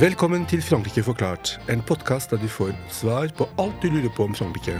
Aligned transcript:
Velkommen 0.00 0.46
til 0.48 0.62
Frankrike 0.64 1.02
forklart, 1.04 1.58
en 1.68 1.82
podkast 1.84 2.30
der 2.32 2.40
du 2.40 2.48
får 2.48 2.70
svar 2.88 3.28
på 3.36 3.44
alt 3.60 3.82
du 3.82 3.90
lurer 3.92 4.08
på 4.16 4.24
om 4.30 4.32
Frankrike. 4.34 4.78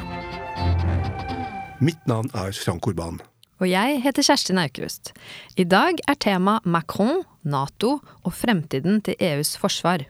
Mitt 1.81 2.01
navn 2.09 2.31
er 2.33 2.57
Frank 2.57 2.89
Urban. 2.89 3.21
Og 3.61 3.69
jeg 3.69 3.99
heter 4.01 4.25
Kjersti 4.25 4.57
Naukrust. 4.57 5.13
I 5.61 5.67
dag 5.69 6.01
er 6.09 6.17
tema 6.17 6.57
Macron, 6.65 7.21
Nato 7.45 7.99
og 8.25 8.33
fremtiden 8.33 9.03
til 9.05 9.21
EUs 9.21 9.59
forsvar. 9.61 10.07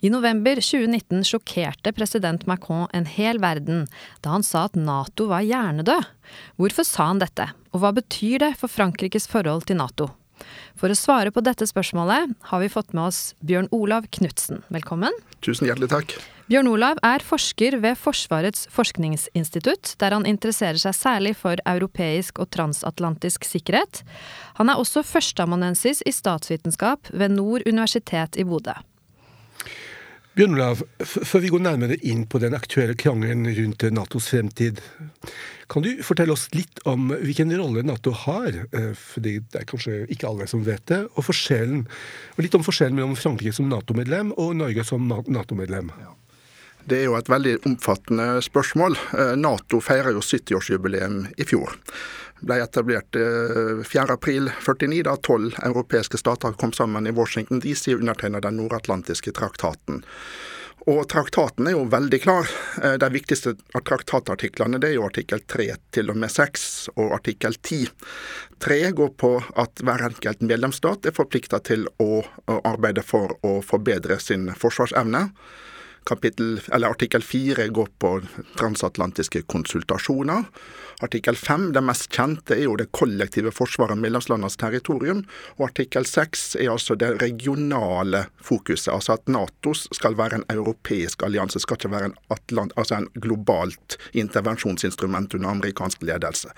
I 0.00 0.10
november 0.14 0.54
2019 0.54 1.24
sjokkerte 1.26 1.92
president 1.92 2.44
Macron 2.46 2.86
en 2.94 3.06
hel 3.10 3.40
verden 3.42 3.88
da 4.22 4.36
han 4.36 4.44
sa 4.46 4.68
at 4.68 4.76
Nato 4.78 5.26
var 5.26 5.42
hjernedød. 5.42 6.06
Hvorfor 6.54 6.86
sa 6.86 7.08
han 7.10 7.18
dette, 7.18 7.48
og 7.74 7.82
hva 7.82 7.90
betyr 7.96 8.44
det 8.44 8.52
for 8.60 8.70
Frankrikes 8.70 9.26
forhold 9.26 9.66
til 9.66 9.80
Nato? 9.80 10.12
For 10.78 10.86
å 10.86 10.94
svare 10.94 11.32
på 11.34 11.42
dette 11.42 11.66
spørsmålet 11.66 12.30
har 12.46 12.60
vi 12.62 12.70
fått 12.70 12.92
med 12.94 13.08
oss 13.08 13.32
Bjørn 13.42 13.66
Olav 13.74 14.06
Knutsen. 14.14 14.62
Velkommen. 14.70 15.16
Tusen 15.42 15.66
hjertelig 15.66 15.90
takk. 15.90 16.14
Bjørn 16.46 16.70
Olav 16.70 17.00
er 17.04 17.24
forsker 17.26 17.74
ved 17.82 17.98
Forsvarets 17.98 18.68
forskningsinstitutt, 18.72 19.96
der 19.98 20.14
han 20.14 20.28
interesserer 20.30 20.78
seg 20.78 20.94
særlig 20.94 21.34
for 21.40 21.58
europeisk 21.66 22.38
og 22.38 22.52
transatlantisk 22.54 23.44
sikkerhet. 23.50 24.04
Han 24.62 24.70
er 24.70 24.78
også 24.78 25.02
førsteamanuensis 25.02 26.04
i 26.06 26.14
statsvitenskap 26.14 27.10
ved 27.10 27.34
Nord 27.34 27.66
universitet 27.66 28.38
i 28.38 28.46
Bodø. 28.46 28.78
Bjørn 30.38 30.54
Olav, 30.54 30.82
før 31.02 31.40
vi 31.42 31.48
går 31.50 31.62
nærmere 31.64 31.96
inn 32.06 32.20
på 32.30 32.38
den 32.38 32.54
aktuelle 32.54 32.94
krangelen 32.94 33.48
rundt 33.56 33.82
Natos 33.90 34.28
fremtid, 34.30 34.78
kan 35.66 35.82
du 35.82 35.88
fortelle 36.06 36.30
oss 36.30 36.44
litt 36.54 36.78
om 36.86 37.08
hvilken 37.10 37.50
rolle 37.58 37.82
Nato 37.82 38.12
har? 38.14 38.60
fordi 38.70 38.92
for 38.94 39.24
det 39.24 39.58
er 39.58 39.66
kanskje 39.66 39.96
ikke 40.06 40.28
alle 40.28 40.46
som 40.46 40.62
vet 40.62 40.84
det. 40.86 41.00
Og, 41.18 41.26
og 41.26 42.38
litt 42.44 42.54
om 42.54 42.62
forskjellen 42.62 42.94
mellom 42.94 43.18
Frankrike 43.18 43.56
som 43.58 43.66
Nato-medlem 43.66 44.30
og 44.38 44.54
Norge 44.60 44.86
som 44.86 45.10
Nato-medlem. 45.10 45.90
Ja. 46.04 46.14
Det 46.88 47.00
er 47.00 47.08
jo 47.10 47.18
et 47.18 47.28
veldig 47.28 47.56
omfattende 47.66 48.38
spørsmål. 48.46 48.94
Eh, 49.18 49.34
Nato 49.42 49.82
feirer 49.82 50.14
jo 50.14 50.22
70-årsjubileum 50.22 51.24
i 51.34 51.48
fjor 51.50 51.74
ble 52.40 52.60
etablert 52.62 53.14
4.4.49, 53.14 54.98
eh, 54.98 55.02
da 55.06 55.16
tolv 55.16 55.56
europeiske 55.62 56.20
stater 56.20 56.52
kom 56.58 56.72
sammen 56.72 57.06
i 57.06 57.14
Washington 57.14 57.60
DC 57.64 57.94
og 57.94 58.04
undertegnet 58.04 58.46
den 58.46 58.60
nordatlantiske 58.60 59.34
traktaten. 59.36 60.04
Og 60.88 61.02
Traktaten 61.10 61.66
er 61.68 61.74
jo 61.74 61.84
veldig 61.90 62.20
klar. 62.22 62.48
Eh, 62.82 62.96
de 63.00 63.08
viktigste 63.12 63.56
av 63.76 63.84
traktatartiklene 63.84 64.80
det 64.80 64.92
er 64.92 64.96
jo 64.96 65.06
artikkel 65.08 65.42
3 65.44 65.68
til 65.92 66.12
og 66.12 66.20
med 66.22 66.32
6 66.32 66.66
og 66.96 67.12
artikkel 67.18 67.58
10. 67.60 67.90
3 68.64 68.80
går 68.96 69.14
på 69.20 69.34
at 69.60 69.84
hver 69.84 70.06
enkelt 70.08 70.44
medlemsstat 70.46 71.10
er 71.10 71.16
forplikta 71.16 71.60
til 71.60 71.86
å 72.02 72.22
arbeide 72.62 73.04
for 73.06 73.36
å 73.46 73.58
forbedre 73.62 74.16
sin 74.22 74.48
forsvarsevne 74.56 75.28
kapittel, 76.08 76.60
artikkel 76.72 77.22
4 77.22 77.68
går 77.68 77.88
på 77.98 78.10
transatlantiske 78.58 79.42
konsultasjoner. 79.42 80.44
Artikkel 81.00 81.36
5, 81.36 81.72
det 81.72 81.82
mest 81.84 82.08
kjente, 82.14 82.56
er 82.56 82.64
jo 82.64 82.76
det 82.80 82.88
kollektive 82.96 83.52
forsvaret 83.54 83.94
av 83.94 84.00
medlemslandenes 84.02 84.56
territorium. 84.58 85.20
Og 85.58 85.68
artikkel 85.68 86.06
6 86.08 86.46
er 86.62 86.72
altså 86.72 86.96
det 86.98 87.10
regionale 87.22 88.24
fokuset, 88.42 88.88
altså 88.94 89.18
at 89.18 89.28
Nato 89.30 89.74
skal 89.76 90.16
være 90.18 90.40
en 90.40 90.46
europeisk 90.54 91.22
allianse, 91.28 91.60
skal 91.62 91.78
ikke 91.78 91.92
være 91.92 92.10
en, 92.10 92.16
Atlant, 92.34 92.72
altså 92.80 92.98
en 92.98 93.10
globalt 93.20 93.98
intervensjonsinstrument 94.12 95.36
under 95.36 95.52
amerikansk 95.52 96.02
ledelse. 96.08 96.50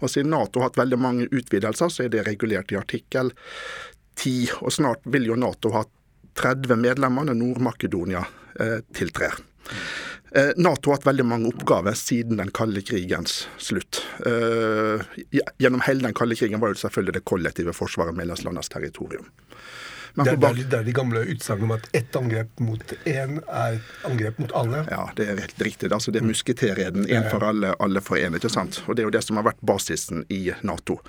Og 0.00 0.10
Siden 0.10 0.32
Nato 0.32 0.60
har 0.60 0.70
hatt 0.70 0.80
veldig 0.80 0.98
mange 0.98 1.28
utvidelser, 1.30 1.92
så 1.92 2.06
er 2.06 2.10
det 2.16 2.24
regulert 2.26 2.72
i 2.72 2.80
artikkel 2.80 3.30
10, 4.16 4.64
og 4.64 4.72
snart 4.72 5.04
vil 5.04 5.28
jo 5.28 5.38
Nato 5.38 5.70
ha 5.76 5.84
30 6.40 6.80
medlemmer 6.80 7.28
når 7.28 7.38
Nord-Makedonia 7.38 8.24
tiltrer. 8.94 9.34
Eh, 10.36 10.52
Nato 10.56 10.90
har 10.90 10.98
hatt 10.98 11.06
veldig 11.06 11.24
mange 11.24 11.48
oppgaver 11.48 11.94
siden 11.96 12.36
den 12.36 12.50
kalde 12.50 12.82
krigens 12.82 13.48
slutt. 13.58 14.02
Eh, 14.26 15.04
gjennom 15.58 15.80
hele 15.86 16.02
den 16.04 16.14
kalde 16.14 16.36
krigen 16.36 16.60
var 16.60 16.74
det 16.74 16.82
selvfølgelig 16.82 17.14
det 17.16 17.24
kollektive 17.24 17.72
forsvaret 17.72 18.12
mellom 18.12 18.34
medlemslandenes 18.34 18.68
territorium. 18.68 19.30
Det 20.16 20.32
er, 20.32 20.36
det 20.40 20.76
er, 20.78 20.84
de 20.84 20.92
gamle 20.96 21.20
utsagnene 21.28 21.66
om 21.68 21.72
at 21.74 21.88
ett 21.96 22.16
angrep 22.16 22.60
mot 22.64 22.92
én 23.04 23.36
er 23.52 23.74
et 23.76 24.04
angrep 24.08 24.38
mot 24.40 24.52
alle? 24.56 24.84
Ja, 24.88 25.02
det 25.16 25.26
er 25.28 25.40
helt 25.40 25.60
riktig. 25.60 25.90
Altså, 25.92 26.12
det 26.12 26.22
er 26.22 26.28
musketereden. 26.28 27.04
Én 27.12 27.28
for 27.28 27.44
alle, 27.44 27.74
alle 27.84 28.00
for 28.00 28.16
én. 28.16 28.36
ikke 28.36 28.48
sant? 28.52 28.80
Og 28.86 28.96
Det 28.96 29.04
er 29.04 29.10
jo 29.10 29.16
det 29.16 29.24
som 29.24 29.36
har 29.36 29.44
vært 29.44 29.60
basisen 29.60 30.24
i 30.32 30.54
Nato. 30.64 31.02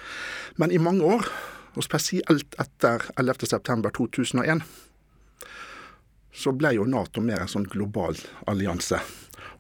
Men 0.60 0.76
i 0.76 0.78
mange 0.78 1.08
år, 1.08 1.24
og 1.76 1.88
spesielt 1.88 2.60
etter 2.60 3.08
11.9.2001, 3.16 4.64
så 6.38 6.54
ble 6.54 6.76
jo 6.78 6.86
Nato 6.86 7.24
mer 7.26 7.44
en 7.44 7.52
sånn 7.52 7.66
global 7.72 8.18
allianse. 8.50 9.00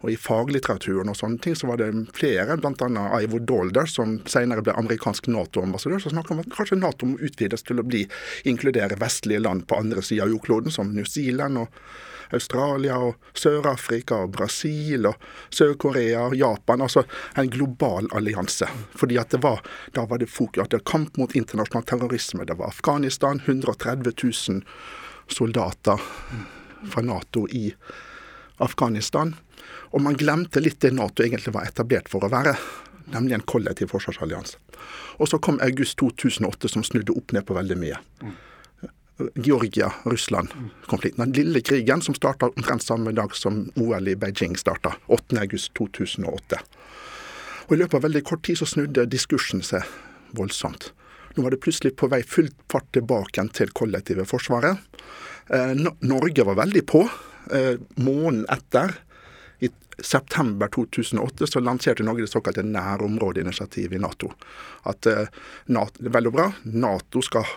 Og 0.03 0.11
I 0.11 0.17
faglitteraturen 0.19 1.09
og 1.09 1.17
sånne 1.17 1.41
ting 1.41 1.55
så 1.57 1.69
var 1.71 1.79
det 1.81 1.89
flere, 2.13 2.57
bl.a. 2.61 3.21
Ivo 3.23 3.39
Dolder, 3.41 3.89
som 3.89 4.19
senere 4.29 4.61
ble 4.65 4.75
amerikansk 4.77 5.29
Nato-ambassadør, 5.33 6.03
som 6.03 6.13
snakket 6.13 6.35
om 6.35 6.43
at 6.43 6.51
kanskje 6.53 6.77
Nato 6.77 7.09
må 7.09 7.17
utvides 7.17 7.65
til 7.65 7.81
å 7.81 7.88
bli, 7.88 8.03
inkludere 8.49 8.99
vestlige 9.01 9.41
land 9.41 9.65
på 9.67 9.79
andre 9.79 10.03
sida 10.05 10.27
av 10.27 10.35
jordkloden, 10.35 10.73
som 10.73 10.93
New 10.93 11.07
Zealand 11.09 11.63
og 11.63 11.81
Australia 12.35 12.97
og 13.07 13.15
Sør-Afrika 13.39 14.19
og 14.25 14.35
Brasil 14.35 15.07
og 15.09 15.15
Sør-Korea 15.49 16.27
og 16.27 16.35
Japan. 16.38 16.83
Altså 16.85 17.05
en 17.39 17.49
global 17.49 18.09
allianse. 18.17 18.67
Fordi 18.99 19.17
at 19.17 19.33
det 19.33 19.41
var, 19.45 19.63
da 19.95 20.05
var 20.05 20.21
det 20.21 20.29
fokus 20.29 20.65
at 20.65 20.75
det 20.75 20.83
var 20.83 20.91
kamp 20.91 21.17
mot 21.17 21.33
internasjonal 21.33 21.88
terrorisme. 21.88 22.45
Det 22.45 22.59
var 22.59 22.69
Afghanistan, 22.75 23.41
130 23.47 24.13
000 24.13 24.61
soldater 25.31 26.03
fra 26.85 27.03
Nato 27.05 27.47
i 27.47 27.69
Afghanistan. 28.63 29.35
Og 29.93 30.03
man 30.03 30.17
glemte 30.19 30.61
litt 30.61 30.81
det 30.83 30.93
Nato 30.95 31.23
egentlig 31.23 31.55
var 31.55 31.69
etablert 31.69 32.09
for 32.11 32.25
å 32.25 32.31
være, 32.31 32.57
nemlig 33.13 33.38
en 33.38 33.47
kollektiv 33.47 33.93
forsvarsallianse. 33.93 34.59
Og 35.17 35.31
så 35.31 35.39
kom 35.41 35.61
august 35.63 35.97
2008 36.01 36.75
som 36.75 36.85
snudde 36.85 37.15
opp 37.17 37.33
ned 37.33 37.47
på 37.47 37.55
veldig 37.57 37.79
mye. 37.81 38.01
Georgia-Russland-konflikten. 39.17 41.23
Den 41.23 41.33
lille 41.33 41.61
krigen 41.61 42.03
som 42.05 42.15
starta 42.15 42.51
omtrent 42.51 42.83
samme 42.83 43.11
dag 43.17 43.33
som 43.35 43.63
OL 43.75 44.07
i 44.07 44.15
Beijing 44.15 44.57
starta, 44.57 44.94
8.8.2008. 45.07 46.59
Og 47.67 47.73
I 47.73 47.79
løpet 47.81 47.97
av 47.97 48.05
veldig 48.05 48.23
kort 48.23 48.45
tid 48.45 48.59
så 48.59 48.67
snudde 48.69 49.07
diskursen 49.09 49.63
seg 49.65 49.88
voldsomt. 50.38 50.91
Nå 51.35 51.44
var 51.44 51.53
det 51.53 51.61
plutselig 51.61 51.95
på 51.97 52.09
vei 52.09 52.21
full 52.25 52.49
fart 52.71 52.88
tilbake 52.95 53.44
til 53.57 53.73
kollektive 53.75 54.25
forsvaret. 54.29 54.77
Eh, 55.47 55.91
Norge 55.99 56.43
var 56.43 56.55
veldig 56.55 56.85
på. 56.85 57.09
Eh, 57.51 57.79
måneden 57.95 58.45
etter, 58.49 58.95
i 59.59 59.69
september 59.99 60.67
2008, 60.67 61.47
så 61.47 61.59
lanserte 61.59 62.03
Norge 62.03 62.21
det 62.21 62.31
såkalte 62.31 62.63
nærområdeinitiativet 62.63 63.97
i 63.97 64.01
Nato. 64.01 64.31
At 64.83 65.05
eh, 65.05 65.31
NATO, 65.65 66.03
er 66.05 66.13
veldig 66.13 66.33
bra. 66.35 66.51
Nato 66.63 67.21
skal 67.21 67.47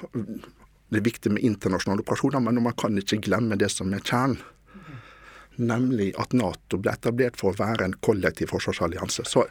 Det 0.91 0.99
er 0.99 1.07
viktig 1.07 1.31
med 1.31 1.45
internasjonale 1.47 2.03
operasjoner, 2.03 2.41
men 2.43 2.63
man 2.65 2.75
kan 2.75 2.97
ikke 2.99 3.21
glemme 3.23 3.55
det 3.55 3.69
som 3.71 3.93
er 3.95 4.03
kjernen. 4.03 4.41
Nemlig 5.61 6.09
at 6.19 6.33
Nato 6.35 6.81
ble 6.83 6.91
etablert 6.91 7.37
for 7.39 7.53
å 7.53 7.59
være 7.59 7.85
en 7.87 7.95
kollektiv 8.03 8.51
forsvarsallianse. 8.51 9.23
Så 9.29 9.45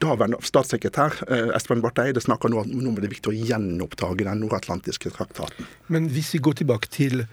Daværende 0.00 0.38
statssekretær 0.44 1.14
Espen 1.56 1.80
Barth 1.84 2.02
Eide 2.02 2.20
snakker 2.20 2.52
nå 2.52 2.62
om 2.62 2.68
nå 2.68 2.90
er 2.96 3.06
det 3.06 3.10
viktig 3.14 3.32
å 3.32 3.36
gjenopptage 3.48 4.24
den 4.24 4.42
nordatlantiske 4.44 5.12
traktaten. 5.12 5.68
Men 5.88 6.08
hvis 6.12 6.34
vi 6.36 6.40
går 6.44 6.58
tilbake 6.60 6.90
til 6.92 7.24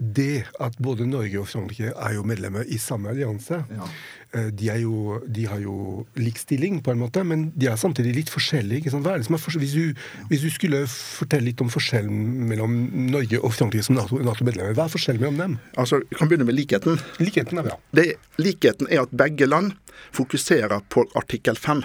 det 0.00 0.46
at 0.60 0.78
både 0.80 1.04
Norge 1.08 1.42
og 1.42 1.48
Frankrike 1.50 1.92
er 1.92 2.14
jo 2.16 2.24
medlemmer 2.26 2.64
i 2.64 2.78
samme 2.80 3.12
allianse. 3.12 3.60
Ja. 3.68 3.88
Eh, 4.32 4.48
de, 4.56 4.70
jo, 4.80 5.18
de, 5.26 5.44
har 5.50 5.60
jo 5.60 6.06
lik 6.16 6.38
stilling, 6.40 6.78
på 6.84 6.94
en 6.94 7.00
måte, 7.02 7.22
men 7.26 7.48
de 7.58 7.68
er 7.68 7.76
samtidig 7.80 8.14
litt 8.16 8.32
forskjellige. 8.32 8.92
Forskjell? 8.94 9.60
Hvis, 9.60 9.74
du, 9.76 10.02
hvis 10.30 10.44
du 10.46 10.50
skulle 10.54 10.82
fortelle 10.88 11.50
litt 11.50 11.60
om 11.60 11.72
forskjellen 11.72 12.46
mellom 12.48 12.76
Norge 13.10 13.42
og 13.42 13.52
Frankrike 13.56 13.84
som 13.86 13.98
Nato-medlemmer, 13.98 14.72
hva 14.78 14.88
er 14.88 14.94
forskjellen 14.94 15.24
mellom 15.24 15.40
dem? 15.40 15.58
Altså, 15.76 16.00
Vi 16.08 16.16
kan 16.16 16.30
begynne 16.30 16.48
med 16.48 16.56
likheten. 16.56 17.00
Likheten 17.20 17.60
er 17.60 17.68
bra. 17.68 17.80
Det, 17.96 18.12
likheten 18.40 18.88
er 18.88 19.04
at 19.04 19.12
begge 19.12 19.50
land 19.50 19.74
fokuserer 20.16 20.80
på 20.88 21.04
artikkel 21.18 21.58
5. 21.58 21.84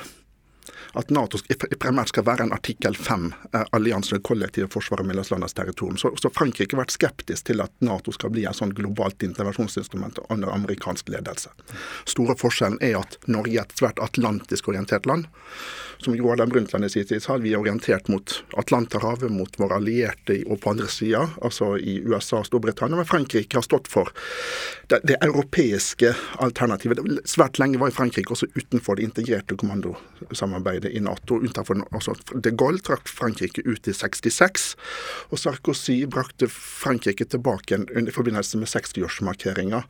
at 0.96 1.12
Nato 1.14 1.40
primært 1.80 2.12
skal 2.12 2.26
være 2.28 2.46
en 2.48 2.54
artikkel 2.56 2.96
5-allianse, 2.98 4.18
eh, 4.18 4.24
kollektive 4.26 4.70
forsvar 4.72 5.04
av 5.04 5.10
medlemslandenes 5.10 5.54
territorium. 5.58 5.98
Så, 5.98 6.14
så, 6.22 6.32
Frankrike 6.34 6.76
har 6.76 6.84
vært 6.84 6.96
skeptisk 6.96 7.50
til 7.50 7.64
at 7.64 7.74
Nato 7.86 8.14
skal 8.16 8.34
bli 8.34 8.46
en 8.48 8.58
sånn 8.58 8.74
globalt 8.76 9.24
intervensjonsinstrument 9.26 10.22
under 10.30 10.54
amerikansk 10.54 11.10
ledelse. 11.14 11.52
Store 12.10 12.38
forskjellen 12.40 12.80
er 12.84 13.00
at 13.02 13.20
Norge 13.28 13.58
er 13.58 13.66
et 13.66 13.78
svært 13.78 14.02
atlantisk 14.04 14.72
orientert 14.72 15.10
land. 15.10 15.28
Som 15.98 16.18
Gro 16.18 16.36
Brundtland 16.36 16.86
i 16.86 16.90
sin 16.90 17.06
tid 17.08 17.24
sa, 17.24 17.38
vi 17.38 17.54
er 17.54 17.62
orientert 17.62 18.10
mot 18.12 18.44
Atlanterhavet, 18.60 19.32
mot 19.32 19.60
våre 19.60 19.78
allierte 19.80 20.42
og 20.46 20.60
på 20.62 20.74
andre 20.74 20.90
sida, 20.92 21.24
altså 21.42 21.76
i 21.78 21.98
USA 22.04 22.42
og 22.42 22.50
Storbritannia. 22.50 23.00
Men 23.00 23.08
Frankrike 23.08 23.58
har 23.58 23.64
stått 23.66 23.88
for 23.92 24.12
det, 24.92 25.00
det 25.08 25.18
europeiske 25.24 26.12
alternativet. 26.44 27.00
Svært 27.30 27.60
lenge 27.62 27.80
var 27.82 27.96
Frankrike 27.96 28.36
også 28.36 28.50
utenfor 28.58 29.00
det 29.00 29.08
integrerte 29.08 29.58
kommandosamarbeidet 29.60 30.85
i 30.92 31.02
Nato. 31.04 31.40
Utenfor, 31.44 31.82
altså 31.92 32.16
de 32.34 32.54
Gaulle 32.56 32.84
trakk 32.86 33.10
Frankrike 33.12 33.64
ut 33.66 33.88
i 33.88 33.96
66, 33.96 34.74
og 35.32 35.42
Sarkozy 35.42 36.02
brakte 36.12 36.50
Frankrike 36.52 37.28
tilbake 37.30 37.80
i 37.80 38.14
forbindelse 38.14 38.62
med 38.62 38.72
60-årsmarkeringa 38.72 39.84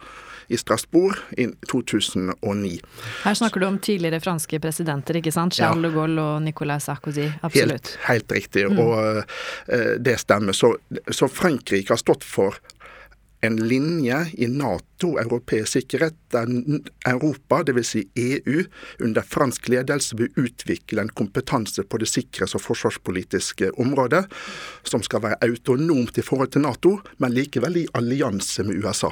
i 0.47 0.57
Strasbourg 0.57 1.18
i 1.38 1.47
2009. 1.71 2.80
Her 3.24 3.33
snakker 3.33 3.59
du 3.59 3.68
om 3.68 3.80
tidligere 3.80 4.19
franske 4.21 4.59
presidenter, 4.62 5.18
ikke 5.18 5.33
sant? 5.33 5.57
Charles 5.57 5.81
ja. 5.81 5.89
de 5.89 5.95
Gaulle 5.95 6.21
og 6.21 6.44
Nicolas 6.45 6.86
Sarkozy. 6.89 7.27
Absolutt. 7.41 7.95
Helt, 7.95 7.98
helt 8.09 8.36
riktig, 8.38 8.68
mm. 8.69 8.81
og 8.83 9.24
uh, 9.24 9.95
det 10.00 10.19
stemmer. 10.21 10.53
Så, 10.53 10.75
så 11.09 11.30
Frankrike 11.31 11.94
har 11.94 12.01
stått 12.01 12.25
for 12.27 12.59
en 13.45 13.57
linje 13.68 14.18
i 14.42 14.47
Nato, 14.51 15.15
europeisk 15.21 15.75
sikkerhet, 15.75 16.18
der 16.33 16.50
Europa, 17.07 17.62
dvs. 17.63 17.92
Si 17.95 18.03
EU, 18.15 18.63
under 19.00 19.21
fransk 19.21 19.69
ledelse 19.69 20.18
vil 20.18 20.31
utvikle 20.42 21.06
en 21.06 21.13
kompetanse 21.13 21.83
på 21.83 22.00
det 22.01 22.09
sikkerhets- 22.09 22.56
og 22.57 22.63
forsvarspolitiske 22.65 23.71
området 23.81 24.25
som 24.83 25.03
skal 25.06 25.24
være 25.27 25.39
autonomt 25.45 26.18
i 26.18 26.25
forhold 26.25 26.53
til 26.56 26.65
Nato, 26.65 26.97
men 27.18 27.36
likevel 27.36 27.83
i 27.83 27.88
allianse 27.94 28.63
med 28.63 28.83
USA. 28.83 29.12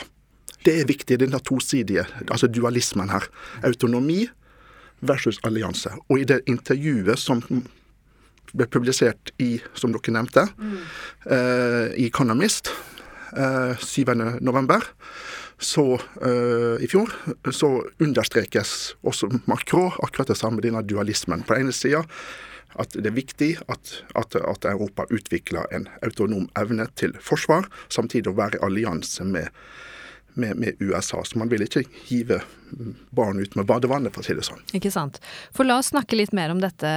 Det 0.63 0.79
er 0.79 0.87
viktig, 0.87 1.19
den 1.19 1.35
tosidige, 1.39 2.05
altså 2.31 2.47
dualismen 2.47 3.09
her. 3.11 3.27
Autonomi 3.63 4.27
versus 5.01 5.39
allianse. 5.43 5.91
Og 6.09 6.19
i 6.19 6.27
det 6.27 6.43
intervjuet 6.47 7.19
som 7.19 7.43
ble 8.53 8.67
publisert 8.69 9.33
i, 9.41 9.57
som 9.73 9.93
dere 9.93 10.13
nevnte, 10.13 10.45
mm. 10.57 10.73
uh, 11.25 11.87
i 11.97 12.05
Economist 12.07 12.69
eh, 12.69 12.92
7.11. 13.33 14.89
Så 15.63 15.83
uh, 15.95 16.75
i 16.83 16.89
fjor 16.91 17.11
så 17.53 17.69
understrekes 18.03 18.95
også 19.05 19.29
Macron 19.45 19.93
akkurat 20.03 20.33
det 20.33 20.39
samme, 20.39 20.63
denne 20.63 20.81
dualismen. 20.83 21.45
På 21.47 21.55
den 21.55 21.67
ene 21.67 21.75
sida 21.75 22.03
at 22.81 22.95
det 22.97 23.05
er 23.05 23.13
viktig 23.13 23.51
at, 23.69 23.91
at, 24.17 24.35
at 24.35 24.65
Europa 24.65 25.05
utvikler 25.13 25.67
en 25.75 25.85
autonom 26.01 26.47
evne 26.57 26.87
til 26.97 27.13
forsvar, 27.21 27.67
samtidig 27.85 28.31
å 28.31 28.37
være 28.39 28.57
i 28.57 28.63
allianse 28.65 29.27
med 29.29 29.51
med, 30.35 30.55
med, 30.57 30.73
USA. 30.81 31.23
Så 31.23 31.39
man 31.39 31.51
vil 31.51 31.61
ikke 31.65 31.85
hive 32.07 32.41
barn 33.09 33.39
ut 33.39 33.55
med 33.55 33.67
badevannet, 33.69 34.13
for 34.13 34.23
å 34.23 34.27
si 34.27 34.35
det 34.37 34.45
sånn. 34.45 34.61
Ikke 34.77 34.91
sant. 34.93 35.19
For 35.55 35.67
la 35.67 35.79
oss 35.81 35.91
snakke 35.93 36.17
litt 36.17 36.33
mer 36.35 36.53
om 36.53 36.61
dette, 36.61 36.89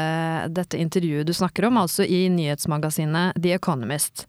dette 0.52 0.78
intervjuet 0.80 1.26
du 1.26 1.34
snakker 1.36 1.68
om, 1.68 1.78
altså 1.80 2.04
i 2.04 2.26
nyhetsmagasinet 2.32 3.38
The 3.42 3.54
Economist. 3.56 4.26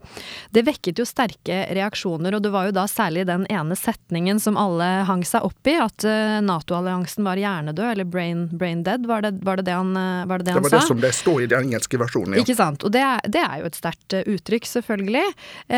Det 0.51 0.65
vekket 0.67 1.01
jo 1.01 1.05
sterke 1.07 1.63
reaksjoner, 1.75 2.35
og 2.35 2.43
det 2.45 2.51
var 2.53 2.69
jo 2.69 2.75
da 2.75 2.87
særlig 2.89 3.27
den 3.29 3.45
ene 3.53 3.77
setningen 3.77 4.41
som 4.43 4.57
alle 4.59 4.87
hang 5.07 5.23
seg 5.27 5.45
opp 5.47 5.69
i, 5.69 5.77
at 5.81 6.05
uh, 6.07 6.39
Nato-alliansen 6.43 7.27
var 7.27 7.39
hjernedød, 7.41 7.85
eller 7.91 8.07
brain, 8.07 8.47
brain 8.57 8.83
dead, 8.87 9.07
var 9.09 9.25
det, 9.25 9.37
var 9.45 9.61
det 9.61 9.67
det 9.69 9.77
han, 9.77 9.93
uh, 9.97 10.25
var 10.29 10.41
det, 10.41 10.49
det, 10.49 10.57
han 10.57 10.63
sa? 10.63 10.69
Det 10.69 10.75
var 10.75 10.81
det 10.81 10.91
som 10.91 11.03
det 11.03 11.13
står 11.15 11.41
i 11.43 11.49
den 11.53 11.69
engelske 11.69 12.01
versjonen, 12.01 12.37
ja. 12.37 12.45
Ikke 12.45 12.57
sant. 12.57 12.85
Og 12.87 12.93
det 12.93 13.05
det 13.27 13.41
er 13.43 13.61
jo 13.61 13.69
et 13.69 13.77
sterkt 13.77 14.15
uh, 14.17 14.23
uttrykk, 14.27 14.65
selvfølgelig. 14.67 15.25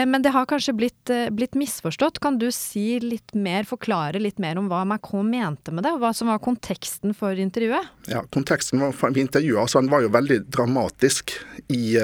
men 0.09 0.23
det 0.23 0.31
har 0.33 0.47
kanskje 0.49 0.73
blitt, 0.75 1.11
blitt 1.35 1.55
misforstått. 1.57 2.19
Kan 2.23 2.37
du 2.41 2.47
si 2.53 2.99
litt 3.01 3.33
mer, 3.33 3.65
forklare 3.67 4.21
litt 4.21 4.39
mer 4.41 4.57
om 4.59 4.69
hva 4.71 4.81
Macron 4.87 5.27
mente 5.29 5.58
med 5.67 5.83
det, 5.85 5.91
og 5.95 6.01
hva 6.03 6.11
som 6.15 6.31
var 6.31 6.39
konteksten 6.43 7.13
for 7.17 7.37
intervjuet? 7.39 7.91
Ja, 8.09 8.23
Konteksten 8.33 8.81
for 8.95 9.17
intervjuet 9.19 9.61
altså 9.65 9.81
han 9.81 9.91
var 9.91 10.05
jo 10.05 10.11
veldig 10.13 10.39
dramatisk 10.47 11.35
i, 11.67 11.99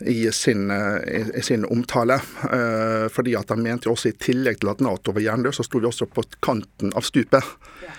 i, 0.00 0.18
sin, 0.34 0.66
i 0.70 1.42
sin, 1.42 1.64
omtale. 1.70 2.18
Eh, 2.50 3.06
fordi 3.12 3.36
at 3.38 3.54
han 3.54 3.62
mente 3.64 3.88
jo 3.88 3.96
også 3.96 4.12
i 4.12 4.18
tillegg 4.18 4.60
til 4.60 4.72
at 4.72 4.82
Nato 4.84 5.14
var 5.14 5.24
jernløs, 5.24 5.60
så 5.60 5.66
sto 5.66 5.80
vi 5.80 5.88
også 5.88 6.10
på 6.10 6.26
kanten 6.44 6.92
av 6.98 7.06
stupet. 7.06 7.54
Ja. 7.86 7.96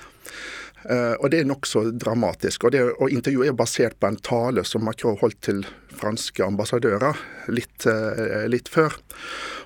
Uh, 0.83 1.15
og 1.24 1.30
Det 1.31 1.39
er 1.39 1.47
nokså 1.47 1.85
dramatisk. 1.95 2.65
Og, 2.68 2.74
det, 2.75 2.81
og 3.00 3.12
Intervjuet 3.13 3.53
er 3.53 3.56
basert 3.56 3.95
på 4.00 4.09
en 4.09 4.19
tale 4.19 4.65
som 4.68 4.83
Macron 4.83 5.15
holdt 5.21 5.39
til 5.45 5.62
franske 5.95 6.44
ambassadører 6.44 7.21
litt, 7.56 7.88
uh, 7.88 8.44
litt 8.51 8.68
før. 8.71 8.97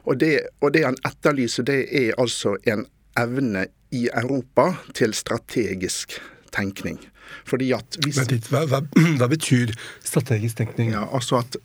Og 0.05 0.19
det, 0.21 0.35
og 0.61 0.75
det, 0.75 0.85
han 0.85 0.99
etterlyser, 1.07 1.65
det 1.65 1.79
er 1.89 2.13
altså 2.21 2.55
en 2.69 2.85
evne 3.17 3.65
i 3.91 4.07
Europa 4.13 4.73
til 4.97 5.13
strategisk 5.15 6.19
tenkning. 6.55 6.99
Fordi 7.47 7.71
at 7.75 7.97
hvis, 8.03 8.19
hva, 8.51 8.63
hva, 8.69 8.81
hva, 9.19 9.27
betyr 9.31 9.73
strategisk 10.05 10.59
tenkning? 10.61 10.93
Ja, 10.95 11.05
altså 11.11 11.41
at 11.41 11.57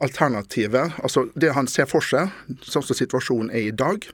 Alternativet 0.00 0.94
altså 1.02 1.26
Det 1.34 1.52
han 1.56 1.68
ser 1.70 1.88
for 1.90 2.04
seg, 2.04 2.30
sånn 2.62 2.84
som 2.86 2.98
situasjonen 2.98 3.50
er 3.50 3.68
i 3.68 3.74
dag, 3.74 4.06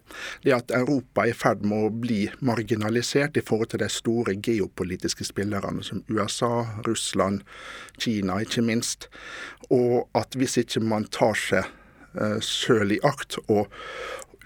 det 0.45 0.53
er 0.53 0.59
at 0.59 0.75
Europa 0.75 1.27
er 1.27 1.35
i 1.35 1.37
ferd 1.37 1.65
med 1.67 1.89
å 1.89 1.93
bli 1.93 2.27
marginalisert 2.41 3.37
i 3.37 3.45
forhold 3.45 3.75
til 3.75 3.85
de 3.85 3.91
store 3.93 4.37
geopolitiske 4.41 5.27
spillerne 5.29 5.85
som 5.85 6.05
USA, 6.09 6.67
Russland, 6.89 7.45
Kina 8.01 8.41
ikke 8.45 8.65
minst. 8.65 9.11
Og 9.71 10.07
at 10.17 10.37
hvis 10.39 10.59
ikke 10.63 10.85
man 10.85 11.09
tar 11.13 11.37
seg 11.39 11.69
uh, 12.19 12.39
sjøl 12.45 12.97
i 12.97 13.03
akt 13.07 13.39
og 13.47 13.69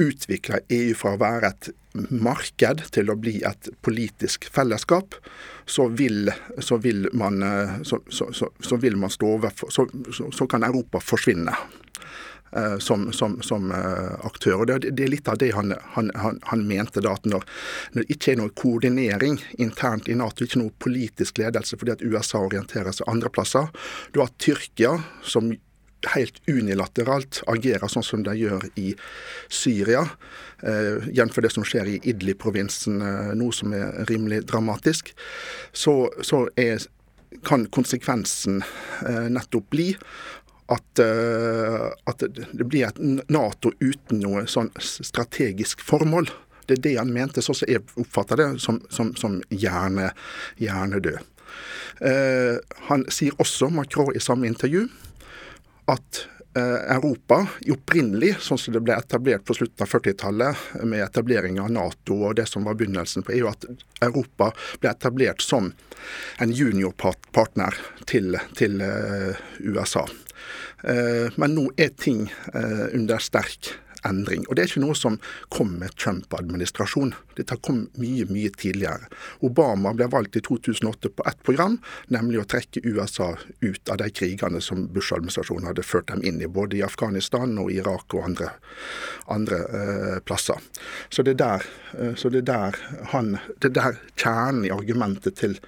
utvikler 0.00 0.64
EU 0.72 0.94
fra 0.98 1.14
å 1.14 1.20
være 1.20 1.52
et 1.52 1.70
marked 1.94 2.84
til 2.94 3.10
å 3.10 3.18
bli 3.18 3.40
et 3.46 3.70
politisk 3.84 4.46
fellesskap, 4.52 5.16
så 5.66 5.88
vil, 5.88 6.30
så 6.58 6.78
vil, 6.82 7.08
man, 7.12 7.42
eh, 7.42 7.76
så, 7.82 8.00
så 8.10 8.80
vil 8.80 8.96
man, 8.96 9.10
stå 9.10 9.34
overfor 9.36 9.70
så, 9.74 10.46
kan 10.50 10.66
Europa 10.66 11.02
forsvinne. 11.02 11.56
Uh, 12.50 12.78
som, 12.82 13.12
som, 13.14 13.36
som 13.46 13.68
uh, 13.70 14.26
aktør. 14.26 14.56
Og 14.56 14.66
det, 14.66 14.90
det, 14.98 15.04
er 15.04 15.12
litt 15.12 15.28
av 15.30 15.36
det 15.38 15.52
han, 15.54 15.70
han, 15.94 16.08
han, 16.18 16.40
han 16.50 16.64
mente. 16.66 16.98
da, 16.98 17.12
at 17.14 17.28
når, 17.30 17.44
når, 17.94 18.02
det 18.02 18.16
ikke 18.16 18.32
er 18.32 18.40
noe 18.40 18.50
koordinering 18.58 19.36
internt 19.62 20.10
i 20.10 20.16
Nato, 20.18 20.42
ikke 20.42 20.58
noe 20.58 20.74
politisk 20.82 21.38
ledelse 21.38 21.78
fordi 21.78 21.94
at 21.94 22.02
USA 22.02 22.40
orienterer 22.42 22.90
seg 22.90 23.06
andre 23.06 23.30
plasser, 23.30 23.70
du 24.10 24.18
har 24.18 24.34
Tyrkia 24.42 24.96
som 25.22 25.52
helt 26.14 26.40
unilateralt 26.48 27.42
agerer 27.50 27.90
sånn 27.90 28.06
som 28.06 28.24
de 28.26 28.34
gjør 28.38 28.66
i 28.80 28.94
Syria, 29.52 30.06
eh, 30.62 31.08
jf. 31.12 31.40
det 31.42 31.52
som 31.54 31.66
skjer 31.66 31.88
i 31.88 31.98
Idli-provinsen 32.12 33.00
eh, 33.04 33.32
nå, 33.36 33.50
som 33.52 33.74
er 33.76 34.04
rimelig 34.10 34.44
dramatisk, 34.50 35.12
så, 35.72 35.94
så 36.22 36.46
er, 36.60 36.82
kan 37.46 37.66
konsekvensen 37.72 38.62
eh, 39.06 39.26
nettopp 39.32 39.70
bli 39.70 39.90
at, 40.70 41.02
eh, 41.02 41.88
at, 42.06 42.22
det 42.52 42.66
blir 42.66 42.86
et 42.86 43.00
Nato 43.30 43.72
uten 43.80 44.22
noe 44.22 44.46
sånn 44.50 44.70
strategisk 44.78 45.82
formål. 45.82 46.30
Det 46.70 46.78
er 46.78 46.84
det 46.84 46.96
han 47.00 47.10
mente, 47.14 47.42
sånn 47.42 47.58
som 47.58 47.70
jeg 47.70 47.82
oppfatter 47.98 48.38
det, 48.38 48.48
som, 48.62 48.78
som, 48.94 49.10
som 49.18 49.40
hjerne, 49.50 50.12
hjernedød. 50.62 51.18
Uh, 51.98 52.62
han 52.86 53.02
sier 53.10 53.34
også, 53.42 53.66
Macron 53.74 54.14
i 54.14 54.22
samme 54.22 54.46
intervju, 54.46 54.84
at 55.90 56.22
eh, 56.58 56.94
Europa 56.96 57.42
opprinnelig, 57.72 58.36
sånn 58.44 58.60
som 58.60 58.74
det 58.76 58.82
ble 58.84 58.96
etablert 58.98 59.44
på 59.46 59.56
slutten 59.58 59.84
av 59.84 59.92
40-tallet, 59.92 60.64
med 60.84 61.04
etablering 61.04 61.60
av 61.62 61.70
Nato 61.74 62.20
og 62.28 62.38
det 62.40 62.46
som 62.50 62.66
var 62.68 62.78
begynnelsen 62.80 63.26
på 63.26 63.36
EU, 63.38 63.50
at 63.50 63.66
Europa 64.06 64.50
ble 64.82 64.92
etablert 64.92 65.44
som 65.44 65.72
en 66.40 66.54
juniorpartner 66.56 67.76
til, 68.08 68.38
til 68.56 68.80
uh, 68.80 69.36
USA. 69.60 70.06
Uh, 70.80 71.28
men 71.36 71.52
nå 71.58 71.66
er 71.76 71.92
ting 72.00 72.24
under 72.96 73.20
sterk 73.20 73.74
endring. 74.06 74.44
Og 74.48 74.56
Det 74.56 74.62
er 74.62 74.70
ikke 74.70 74.82
noe 74.84 74.96
som 74.98 75.18
kom 75.52 75.74
med 75.80 75.94
Trump-administrasjonen. 76.00 77.14
Dette 77.36 77.56
kom 77.62 77.82
mye, 78.00 78.26
mye 78.30 78.50
tidligere. 78.56 79.08
Obama 79.46 79.92
ble 79.96 80.08
valgt 80.12 80.36
i 80.36 80.44
2008 80.44 81.12
på 81.16 81.26
ett 81.28 81.42
program, 81.46 81.78
nemlig 82.08 82.42
å 82.42 82.48
trekke 82.48 82.84
USA 82.84 83.32
ut 83.60 83.92
av 83.92 84.00
de 84.02 84.10
krigene 84.10 84.60
som 84.64 84.86
Bush-administrasjonen 84.94 85.70
hadde 85.70 85.86
ført 85.86 86.10
dem 86.12 86.24
inn 86.26 86.40
i, 86.42 86.48
både 86.48 86.80
i 86.80 86.84
Afghanistan 86.86 87.58
og 87.60 87.72
Irak 87.72 88.14
og 88.14 88.26
andre, 88.30 88.50
andre 89.28 89.60
eh, 89.80 90.18
plasser. 90.24 90.60
Så 91.08 91.24
det 91.26 91.36
er 91.38 91.42
der, 91.44 91.70
eh, 91.98 92.14
så 92.16 92.32
det 92.32 92.44
er 92.44 92.50
der, 92.50 92.82
han, 93.14 93.36
det 93.58 93.72
er 93.72 93.78
der 93.78 94.02
kjernen 94.16 94.66
i 94.68 94.74
argumentet 94.74 95.38
til 95.40 95.58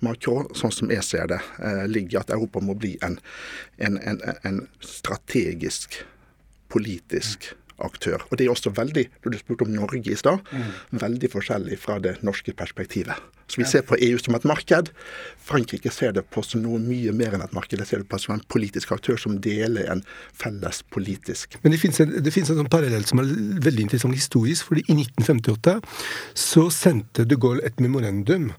Macron, 0.00 0.48
sånn 0.56 0.72
som 0.72 0.92
jeg 0.92 1.04
ser 1.04 1.28
det, 1.28 1.40
eh, 1.60 1.84
ligger 1.88 2.22
at 2.22 2.32
Europa 2.32 2.62
må 2.64 2.74
bli 2.78 2.94
en, 3.04 3.18
en, 3.76 3.98
en, 4.00 4.20
en 4.48 4.60
strategisk, 4.80 6.00
politisk 6.72 7.50
aktør. 7.84 8.24
Og 8.30 8.38
det 8.38 8.46
er 8.46 8.54
også 8.54 8.72
veldig, 8.76 9.06
når 9.24 9.34
du 9.34 9.40
spurte 9.40 9.66
om 9.66 9.74
Norge 9.74 10.12
i 10.12 10.18
stad, 10.18 10.40
mm. 10.50 10.98
veldig 11.02 11.30
forskjellig 11.32 11.78
fra 11.80 11.98
det 12.02 12.18
norske 12.26 12.54
perspektivet. 12.56 13.18
Så 13.50 13.60
vi 13.60 13.66
ser 13.68 13.82
på 13.86 13.98
EU 13.98 14.18
som 14.22 14.36
et 14.38 14.46
marked. 14.46 14.92
Frankrike 15.50 15.90
ser 15.90 16.14
det 16.14 16.22
på 16.30 16.42
som 16.46 16.62
noe 16.62 16.78
mye 16.82 17.12
mer 17.16 17.34
enn 17.34 17.42
et 17.42 17.54
marked. 17.56 17.80
De 17.80 17.86
ser 17.88 18.04
det 18.04 18.10
på 18.10 18.20
som 18.22 18.36
en 18.36 18.44
politisk 18.52 18.92
aktør 18.94 19.18
som 19.18 19.40
deler 19.42 19.88
en 19.90 20.04
felles 20.38 20.82
politisk 20.94 21.56
Men 21.64 21.74
det 21.74 21.80
finnes 21.82 22.00
en, 22.04 22.12
det 22.22 22.32
finnes 22.34 22.52
en 22.52 22.60
sånn 22.60 22.70
parallell 22.70 23.06
som 23.08 23.22
er 23.22 23.32
veldig 23.64 23.88
interessant 23.88 24.14
historisk. 24.14 24.68
fordi 24.68 24.84
i 24.86 24.96
1958 25.00 25.80
så 26.38 26.68
sendte 26.74 27.26
de 27.26 27.38
Gaulle 27.40 27.64
et 27.66 27.80
memorandum 27.82 28.50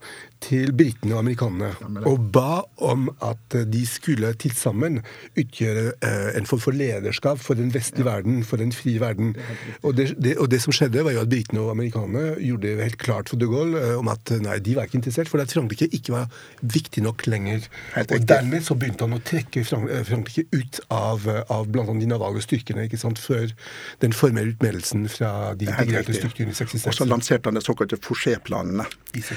til 0.41 0.71
britene 0.73 1.13
og 1.13 1.21
amerikanerne 1.21 2.01
og 2.09 2.23
ba 2.33 2.63
om 2.81 3.09
at 3.23 3.57
de 3.69 3.81
skulle 3.85 4.31
til 4.41 4.53
sammen 4.57 4.99
utgjøre 5.37 5.91
eh, 6.01 6.29
en 6.39 6.47
form 6.49 6.63
for 6.63 6.77
lederskap 6.77 7.39
for 7.41 7.59
den 7.59 7.69
vestlige 7.73 8.07
verden, 8.07 8.41
for 8.47 8.61
den 8.61 8.73
frie 8.73 8.99
verden. 9.01 9.35
Og 9.83 9.95
det, 9.97 10.15
det, 10.17 10.37
og 10.41 10.49
det, 10.51 10.61
som 10.63 10.73
skjedde, 10.73 11.03
var 11.05 11.13
jo 11.13 11.21
at 11.21 11.29
britene 11.29 11.61
og 11.61 11.75
amerikanerne 11.75 12.41
gjorde 12.41 12.67
det 12.67 12.87
helt 12.89 13.01
klart 13.01 13.29
for 13.29 13.41
de 13.41 13.49
Gaulle 13.51 13.81
eh, 13.81 13.93
om 13.99 14.09
at 14.11 14.33
nei, 14.41 14.57
de 14.65 14.75
var 14.79 14.80
ikke 14.87 14.99
interessert, 15.01 15.31
for 15.31 15.43
at 15.43 15.53
Frankrike 15.53 15.89
ikke 15.91 16.15
var 16.15 16.31
viktig 16.61 17.03
nok 17.05 17.25
lenger. 17.27 17.67
Og 18.01 18.27
dermed 18.29 18.65
så 18.65 18.77
begynte 18.79 19.07
han 19.07 19.17
å 19.17 19.21
trekke 19.25 19.63
eh, 19.63 20.03
Frankrike 20.07 20.47
ut 20.55 20.81
av, 20.93 21.27
av 21.51 21.67
blant 21.71 21.91
annet 21.91 22.05
de 22.05 22.11
navale 22.11 22.41
styrkene 22.43 22.87
ikke 22.87 23.01
sant, 23.01 23.21
før 23.21 23.51
den 24.01 24.15
formelle 24.15 24.55
utmeldelsen 24.55 25.07
fra 25.11 25.53
de 25.57 25.69
integrerte 25.69 26.15
styrkene 26.17 26.55
i 26.55 26.57
66. 26.57 26.87
Og 26.87 26.97
så 26.97 27.09
lanserte 27.09 27.51
han 27.51 27.59
det 27.59 27.65
såkalte 27.65 27.99
Fouché-planene, 28.01 28.87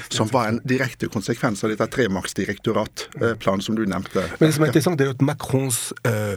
som 0.09 0.31
var 0.33 0.49
en 0.49 0.61
direkte 0.63 0.85
direkte 0.85 1.07
konsekvens 1.11 1.63
av 1.63 1.71
dette 1.73 1.87
tremaksdirektoratplanen 1.87 3.61
som 3.61 3.75
du 3.75 3.85
nevnte. 3.85 4.23
Men 4.39 4.49
det 4.49 4.55
som 4.55 4.65
er 4.65 4.71
interessant, 4.71 4.97
det 4.99 5.05
er 5.05 5.11
jo 5.11 5.17
at 5.17 5.25
Macrons 5.25 5.79
uh, 6.07 6.35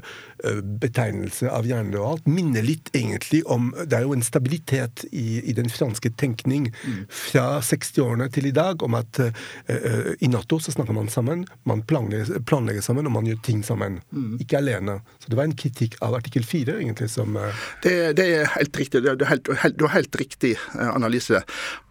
betegnelse 0.81 1.51
av 1.51 1.67
jernløp 1.67 2.01
og 2.03 2.09
alt 2.13 2.29
minner 2.31 2.65
litt 2.65 2.91
egentlig 2.95 3.41
om 3.51 3.71
Det 3.79 3.97
er 3.99 4.05
jo 4.07 4.15
en 4.15 4.25
stabilitet 4.25 5.05
i, 5.11 5.41
i 5.51 5.55
den 5.57 5.71
franske 5.73 6.11
tenkning 6.21 6.69
fra 7.09 7.59
60-årene 7.65 8.29
til 8.33 8.49
i 8.49 8.55
dag 8.55 8.83
om 8.85 8.97
at 8.99 9.21
uh, 9.23 10.13
i 10.21 10.31
Nato 10.31 10.61
så 10.63 10.75
snakker 10.75 10.97
man 10.97 11.11
sammen, 11.13 11.45
man 11.69 11.83
planlegger, 11.89 12.41
planlegger, 12.49 12.85
sammen, 12.85 13.09
og 13.09 13.17
man 13.17 13.29
gjør 13.29 13.41
ting 13.47 13.65
sammen. 13.67 14.01
Mm. 14.11 14.37
Ikke 14.43 14.61
alene. 14.61 14.99
Så 15.23 15.33
det 15.33 15.39
var 15.41 15.49
en 15.49 15.59
kritikk 15.59 15.99
av 16.05 16.17
artikkel 16.19 16.47
4, 16.47 16.79
egentlig, 16.79 17.11
som 17.13 17.37
uh... 17.39 17.67
det, 17.85 17.97
det, 18.19 18.29
er 18.39 18.55
helt 18.55 18.79
riktig. 18.79 19.03
Det 19.05 19.15
er 19.15 19.33
helt, 19.33 19.53
helt, 19.65 19.85
helt 19.95 20.23
riktig 20.23 20.55
analyse. 20.89 21.43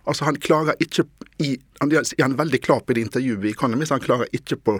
Altså, 0.07 0.25
han 0.27 0.39
klarer 0.39 0.79
ikke 0.83 1.03
i, 1.43 1.57
Han 1.81 1.91
er 1.91 2.37
veldig 2.37 2.59
klar 2.63 2.79
på 2.81 2.95
det 2.95 3.03
intervjuet 3.05 3.45
i 3.45 3.53
Economist, 3.53 3.93
han 3.93 4.01
klarer 4.01 4.29
ikke 4.33 4.57
på, 4.57 4.79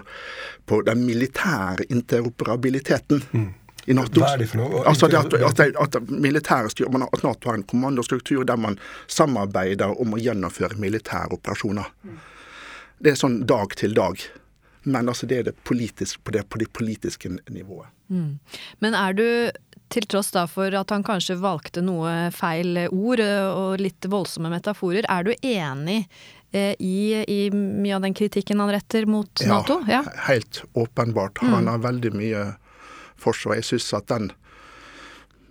på 0.66 0.80
den 0.82 1.04
militære 1.06 1.86
interoperabiliteten. 1.88 3.22
Mm. 3.32 3.48
I 3.88 3.94
NATO. 3.96 4.20
Hva 4.20 4.34
er 4.34 4.42
det 4.42 4.48
for 4.50 4.60
noe? 4.60 4.80
Altså 4.84 5.08
det 5.08 5.16
at, 5.16 5.32
at, 5.32 5.60
at, 5.96 6.72
styr, 6.74 6.90
at 6.90 7.22
Nato 7.24 7.48
har 7.48 7.56
en 7.56 7.62
kommandostruktur 7.64 8.42
der 8.44 8.58
man 8.60 8.76
samarbeider 9.08 9.94
om 10.02 10.12
å 10.12 10.20
gjennomføre 10.20 10.76
militære 10.76 11.38
operasjoner. 11.38 11.88
Mm. 12.04 12.18
Det 12.98 13.14
er 13.14 13.16
sånn 13.16 13.38
dag 13.48 13.72
til 13.80 13.96
dag. 13.96 14.20
Men 14.88 15.08
altså 15.08 15.28
det 15.30 15.38
er 15.38 15.48
det 15.48 15.56
politiske, 15.64 16.20
på, 16.20 16.34
det, 16.36 16.44
på 16.52 16.60
det 16.60 16.68
politiske 16.76 17.30
nivået. 17.48 17.88
Mm. 18.12 18.38
Men 18.84 18.96
er 18.96 19.16
du 19.16 19.24
til 19.92 20.06
tross 20.10 20.30
da 20.34 20.44
for 20.50 20.74
at 20.76 20.92
han 20.92 21.04
kanskje 21.06 21.38
valgte 21.40 21.82
noe 21.84 22.30
feil 22.34 22.76
ord 22.88 23.22
eh, 23.24 23.46
og 23.48 23.82
litt 23.82 24.08
voldsomme 24.10 24.50
metaforer, 24.52 25.06
er 25.08 25.26
du 25.26 25.32
enig 25.36 26.00
eh, 26.52 26.74
i, 26.78 27.24
i, 27.24 27.40
mye 27.54 27.96
av 27.96 28.04
den 28.06 28.16
kritikken 28.16 28.60
han 28.62 28.72
retter 28.72 29.08
mot 29.10 29.44
Nato? 29.48 29.80
Ja, 29.88 30.02
ja. 30.04 30.24
helt 30.28 30.62
åpenbart. 30.72 31.40
Han 31.44 31.64
mm. 31.64 31.72
har 31.72 31.86
veldig 31.86 32.14
mye 32.16 32.44
for 33.18 33.36
seg. 33.36 33.58
Jeg 33.58 33.68
syns 33.72 33.92
at 33.98 34.08
den, 34.12 34.32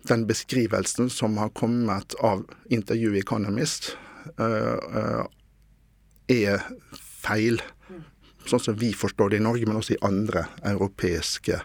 den, 0.10 0.27
beskrivelsen 0.29 1.12
som 1.13 1.39
har 1.41 1.53
kommet 1.58 2.15
av 2.24 2.46
intervjuet 2.74 3.20
i 3.20 3.25
Economist, 3.25 3.96
uh, 4.39 4.77
uh, 4.91 5.25
er 6.32 6.63
feil. 6.94 7.60
Mm. 7.89 8.03
Sånn 8.48 8.63
som 8.63 8.77
vi 8.79 8.94
forstår 8.96 9.34
det 9.34 9.41
i 9.41 9.44
Norge, 9.44 9.67
men 9.67 9.79
også 9.79 9.98
i 9.98 10.03
andre 10.08 10.48
europeiske 10.67 11.60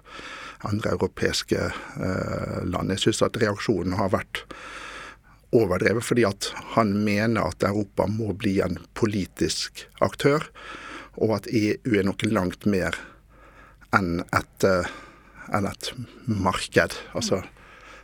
andre 0.69 0.95
europeiske 0.97 1.61
eh, 1.71 2.59
land. 2.65 2.95
Jeg 2.95 3.07
syns 3.07 3.23
at 3.27 3.39
reaksjonen 3.43 3.97
har 3.99 4.13
vært 4.15 4.45
overdrevet, 5.53 6.05
fordi 6.05 6.25
at 6.25 6.51
han 6.77 6.95
mener 7.05 7.51
at 7.51 7.65
Europa 7.67 8.07
må 8.09 8.33
bli 8.39 8.59
en 8.65 8.79
politisk 8.99 9.85
aktør, 10.05 10.47
og 11.21 11.37
at 11.37 11.49
EU 11.53 11.99
er 11.99 12.07
noe 12.09 12.31
langt 12.33 12.65
mer 12.65 12.97
enn 13.93 14.23
et, 14.33 14.69
eh, 14.69 14.95
enn 15.53 15.69
et 15.69 15.93
marked. 16.27 17.01
Altså, 17.17 17.43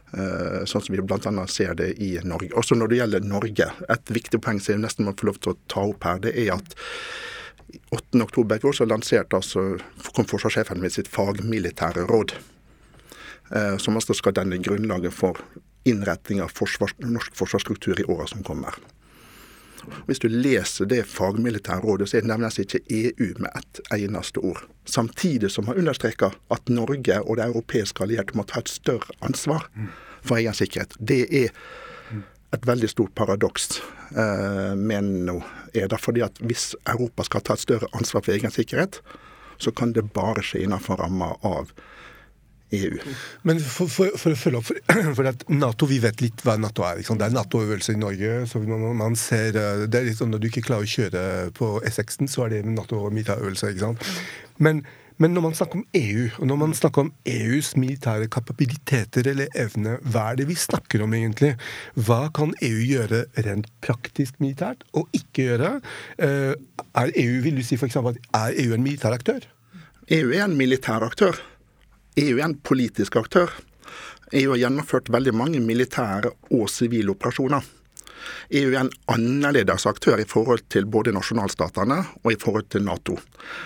Uh, 0.08 0.64
sånn 0.64 0.80
som 0.80 0.94
vi 0.94 1.02
bl.a. 1.04 1.42
ser 1.52 1.74
det 1.76 1.90
i 2.00 2.14
Norge. 2.24 2.48
Også 2.56 2.72
når 2.78 2.88
det 2.88 2.96
gjelder 2.96 3.26
Norge, 3.28 3.66
et 3.92 4.12
viktig 4.16 4.38
poeng 4.40 4.56
som 4.56 4.72
jeg 4.72 4.80
nesten 4.80 5.04
må 5.04 5.12
få 5.12 5.28
lov 5.28 5.36
til 5.44 5.52
å 5.52 5.58
ta 5.68 5.82
opp 5.84 6.06
her, 6.08 6.22
det 6.24 6.32
er 6.32 6.54
at 6.54 6.72
8.10 7.90 8.58
i 8.58 8.66
år 8.66 8.72
så 8.72 8.86
lanserte 8.88 9.36
altså, 9.36 9.64
kom 10.16 10.28
forsvarssjefen 10.28 10.80
med 10.80 10.92
sitt 10.94 11.08
fagmilitære 11.12 12.06
råd. 12.08 12.34
Eh, 13.50 13.76
som 13.76 13.96
altså 13.96 14.16
skal 14.16 14.36
danne 14.36 14.60
grunnlaget 14.60 15.14
for 15.14 15.40
innretning 15.88 16.42
av 16.44 16.52
forsvars, 16.52 16.94
norsk 17.00 17.36
forsvarsstruktur 17.36 18.00
i 18.00 18.04
åra 18.08 18.26
som 18.28 18.44
kommer. 18.44 18.76
Hvis 20.06 20.20
du 20.20 20.28
leser 20.28 20.88
det 20.90 21.04
fagmilitære 21.08 21.80
rådet, 21.84 22.10
så 22.10 22.20
nevnes 22.24 22.58
ikke 22.60 22.82
EU 22.92 23.30
med 23.38 23.50
ett 23.56 23.80
eneste 23.94 24.42
ord. 24.44 24.64
Samtidig 24.84 25.50
som 25.50 25.68
man 25.68 25.78
understreker 25.80 26.36
at 26.52 26.68
Norge 26.68 27.20
og 27.22 27.38
det 27.38 27.46
europeiske 27.46 28.04
allierte 28.04 28.36
må 28.36 28.44
ta 28.48 28.60
et 28.60 28.72
større 28.72 29.16
ansvar 29.24 29.68
for 30.20 30.36
egen 30.36 30.56
sikkerhet. 30.56 30.96
Det 30.98 31.22
er 31.44 31.54
et 32.56 32.66
veldig 32.66 32.88
stort 32.88 33.14
paradoks, 33.18 33.80
eh, 34.16 34.74
mener 34.74 35.44
er 35.74 35.88
det. 35.88 36.00
fordi 36.00 36.22
at 36.24 36.38
hvis 36.40 36.74
Europa 36.86 37.24
skal 37.24 37.40
ta 37.40 37.52
et 37.52 37.60
større 37.60 37.88
ansvar 37.92 38.24
for 38.24 38.32
egen 38.32 38.50
sikkerhet, 38.50 39.00
så 39.58 39.70
kan 39.70 39.92
det 39.92 40.12
bare 40.12 40.42
skje 40.42 40.64
innenfor 40.64 40.96
ramma 40.96 41.34
av 41.42 41.72
EU. 42.70 42.98
Men 43.42 43.60
for, 43.60 43.88
for, 43.88 44.12
for, 44.20 44.34
å 44.34 44.36
følge 44.36 44.60
opp, 44.60 44.66
for, 44.68 44.80
for, 45.16 45.28
at 45.30 45.44
Nato, 45.48 45.88
Vi 45.88 45.98
vet 46.04 46.20
litt 46.20 46.44
hva 46.44 46.58
Nato 46.60 46.84
er. 46.84 47.00
Det 47.00 47.24
er 47.24 47.34
Nato-øvelse 47.34 47.96
i 47.96 48.00
Norge. 48.00 48.46
så 48.46 48.60
man, 48.60 48.84
man 48.96 49.16
ser, 49.16 49.56
eh, 49.56 49.86
det 49.88 50.00
er 50.00 50.08
litt 50.10 50.20
sånn 50.20 50.30
Når 50.34 50.42
du 50.42 50.48
ikke 50.50 50.66
klarer 50.68 50.84
å 50.84 50.94
kjøre 50.94 51.22
på 51.56 51.70
S6-en, 51.88 52.28
så 52.28 52.44
er 52.46 52.58
det 52.58 52.64
Nato-øvelse. 52.68 53.72
ikke 53.72 53.86
sant? 53.86 54.10
Men 54.58 54.84
men 55.18 55.34
når 55.34 55.44
man 55.48 55.56
snakker 55.58 55.80
om 55.80 55.86
EU, 55.98 56.28
og 56.38 56.46
når 56.46 56.58
man 56.60 56.74
snakker 56.78 57.04
om 57.04 57.12
EUs 57.26 57.72
militære 57.76 58.28
kapabiliteter 58.30 59.26
eller 59.32 59.50
evne, 59.58 59.96
hva 60.06 60.28
er 60.30 60.40
det 60.40 60.48
vi 60.50 60.56
snakker 60.58 61.02
om 61.02 61.14
egentlig? 61.18 61.56
Hva 61.98 62.28
kan 62.34 62.54
EU 62.62 62.82
gjøre 62.86 63.24
rent 63.46 63.70
praktisk 63.84 64.38
militært, 64.42 64.84
og 64.94 65.10
ikke 65.16 65.48
gjøre? 65.48 65.72
Eh, 66.22 66.54
er 67.02 67.14
EU 67.24 67.40
vil 67.46 67.58
du 67.58 67.64
si 67.66 67.78
for 67.80 67.90
eksempel, 67.90 68.20
er 68.34 68.54
EU 68.62 68.76
en 68.76 68.86
militær 68.86 69.16
aktør? 69.16 69.42
EU 70.14 70.30
er 70.30 70.46
en 70.46 70.56
militær 70.56 71.02
aktør. 71.04 71.40
EU 72.18 72.38
er 72.38 72.46
en 72.46 72.60
politisk 72.62 73.18
aktør. 73.18 73.50
EU 74.32 74.52
har 74.52 74.62
gjennomført 74.62 75.10
veldig 75.12 75.34
mange 75.34 75.60
militære 75.64 76.30
og 76.54 76.70
sivile 76.70 77.14
operasjoner. 77.14 77.66
EU 78.50 78.72
er 78.72 78.80
en 78.84 78.92
annerledes 79.12 79.86
aktør 79.88 80.20
i 80.20 80.28
forhold 80.28 80.64
til 80.72 80.86
både 80.86 81.14
nasjonalstatene 81.16 82.00
og 82.22 82.30
i 82.32 82.38
forhold 82.40 82.68
til 82.72 82.84
Nato. 82.86 83.18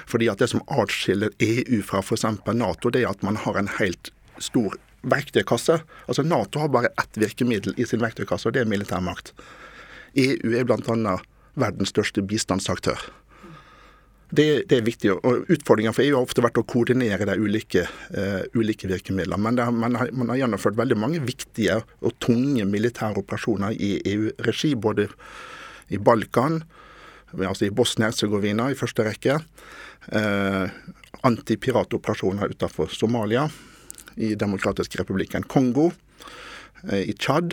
Fordi 0.06 0.28
at 0.28 0.38
Det 0.42 0.48
som 0.50 0.64
atskiller 0.68 1.30
EU 1.40 1.82
fra 1.86 2.02
f.eks. 2.02 2.24
Nato, 2.54 2.90
det 2.90 3.02
er 3.02 3.10
at 3.10 3.22
man 3.22 3.36
har 3.36 3.58
en 3.58 3.70
helt 3.78 4.10
stor 4.38 4.74
verktøykasse. 5.02 5.80
Altså 6.08 6.22
Nato 6.22 6.60
har 6.60 6.68
bare 6.68 6.92
ett 6.98 7.18
virkemiddel 7.18 7.74
i 7.76 7.86
sin 7.86 8.02
verktøykasse, 8.02 8.48
og 8.48 8.54
det 8.54 8.62
er 8.62 8.70
militærmakt. 8.70 9.32
EU 10.16 10.54
er 10.58 10.64
bl.a. 10.64 11.16
verdens 11.54 11.92
største 11.94 12.22
bistandsaktør. 12.22 12.98
Det, 14.32 14.64
det, 14.64 14.78
er 14.78 14.84
viktig. 14.86 15.10
og 15.12 15.50
Utfordringen 15.52 15.92
for 15.92 16.04
EU 16.06 16.14
har 16.16 16.24
ofte 16.24 16.40
vært 16.44 16.56
å 16.56 16.64
koordinere 16.64 17.26
de 17.28 17.34
ulike, 17.36 17.82
uh, 18.16 18.40
ulike 18.56 18.88
virkemidlene. 18.88 19.36
Men 19.44 19.58
det, 19.58 19.66
man, 19.76 19.98
har, 20.00 20.08
man, 20.16 20.32
har, 20.32 20.38
gjennomført 20.40 20.78
veldig 20.78 20.96
mange 20.96 21.20
viktige 21.20 21.82
og 22.00 22.16
tunge 22.22 22.64
militære 22.68 23.20
operasjoner 23.20 23.76
i 23.76 23.98
EU-regi. 24.14 24.72
Både 24.80 25.10
i 25.92 26.00
Balkan, 26.00 26.62
altså 27.36 27.68
i 27.68 27.74
Bosnia-Hercegovina 27.76 28.70
i 28.72 28.78
første 28.78 29.04
rekke. 29.10 29.36
Uh, 30.08 30.64
Antipiratoperasjoner 31.28 32.56
utenfor 32.56 32.88
Somalia. 32.88 33.44
I 34.16 34.32
Demokratisk 34.40 34.96
republikken 35.02 35.44
Kongo. 35.44 35.90
Uh, 36.88 37.02
I 37.04 37.12
Tsjad 37.20 37.52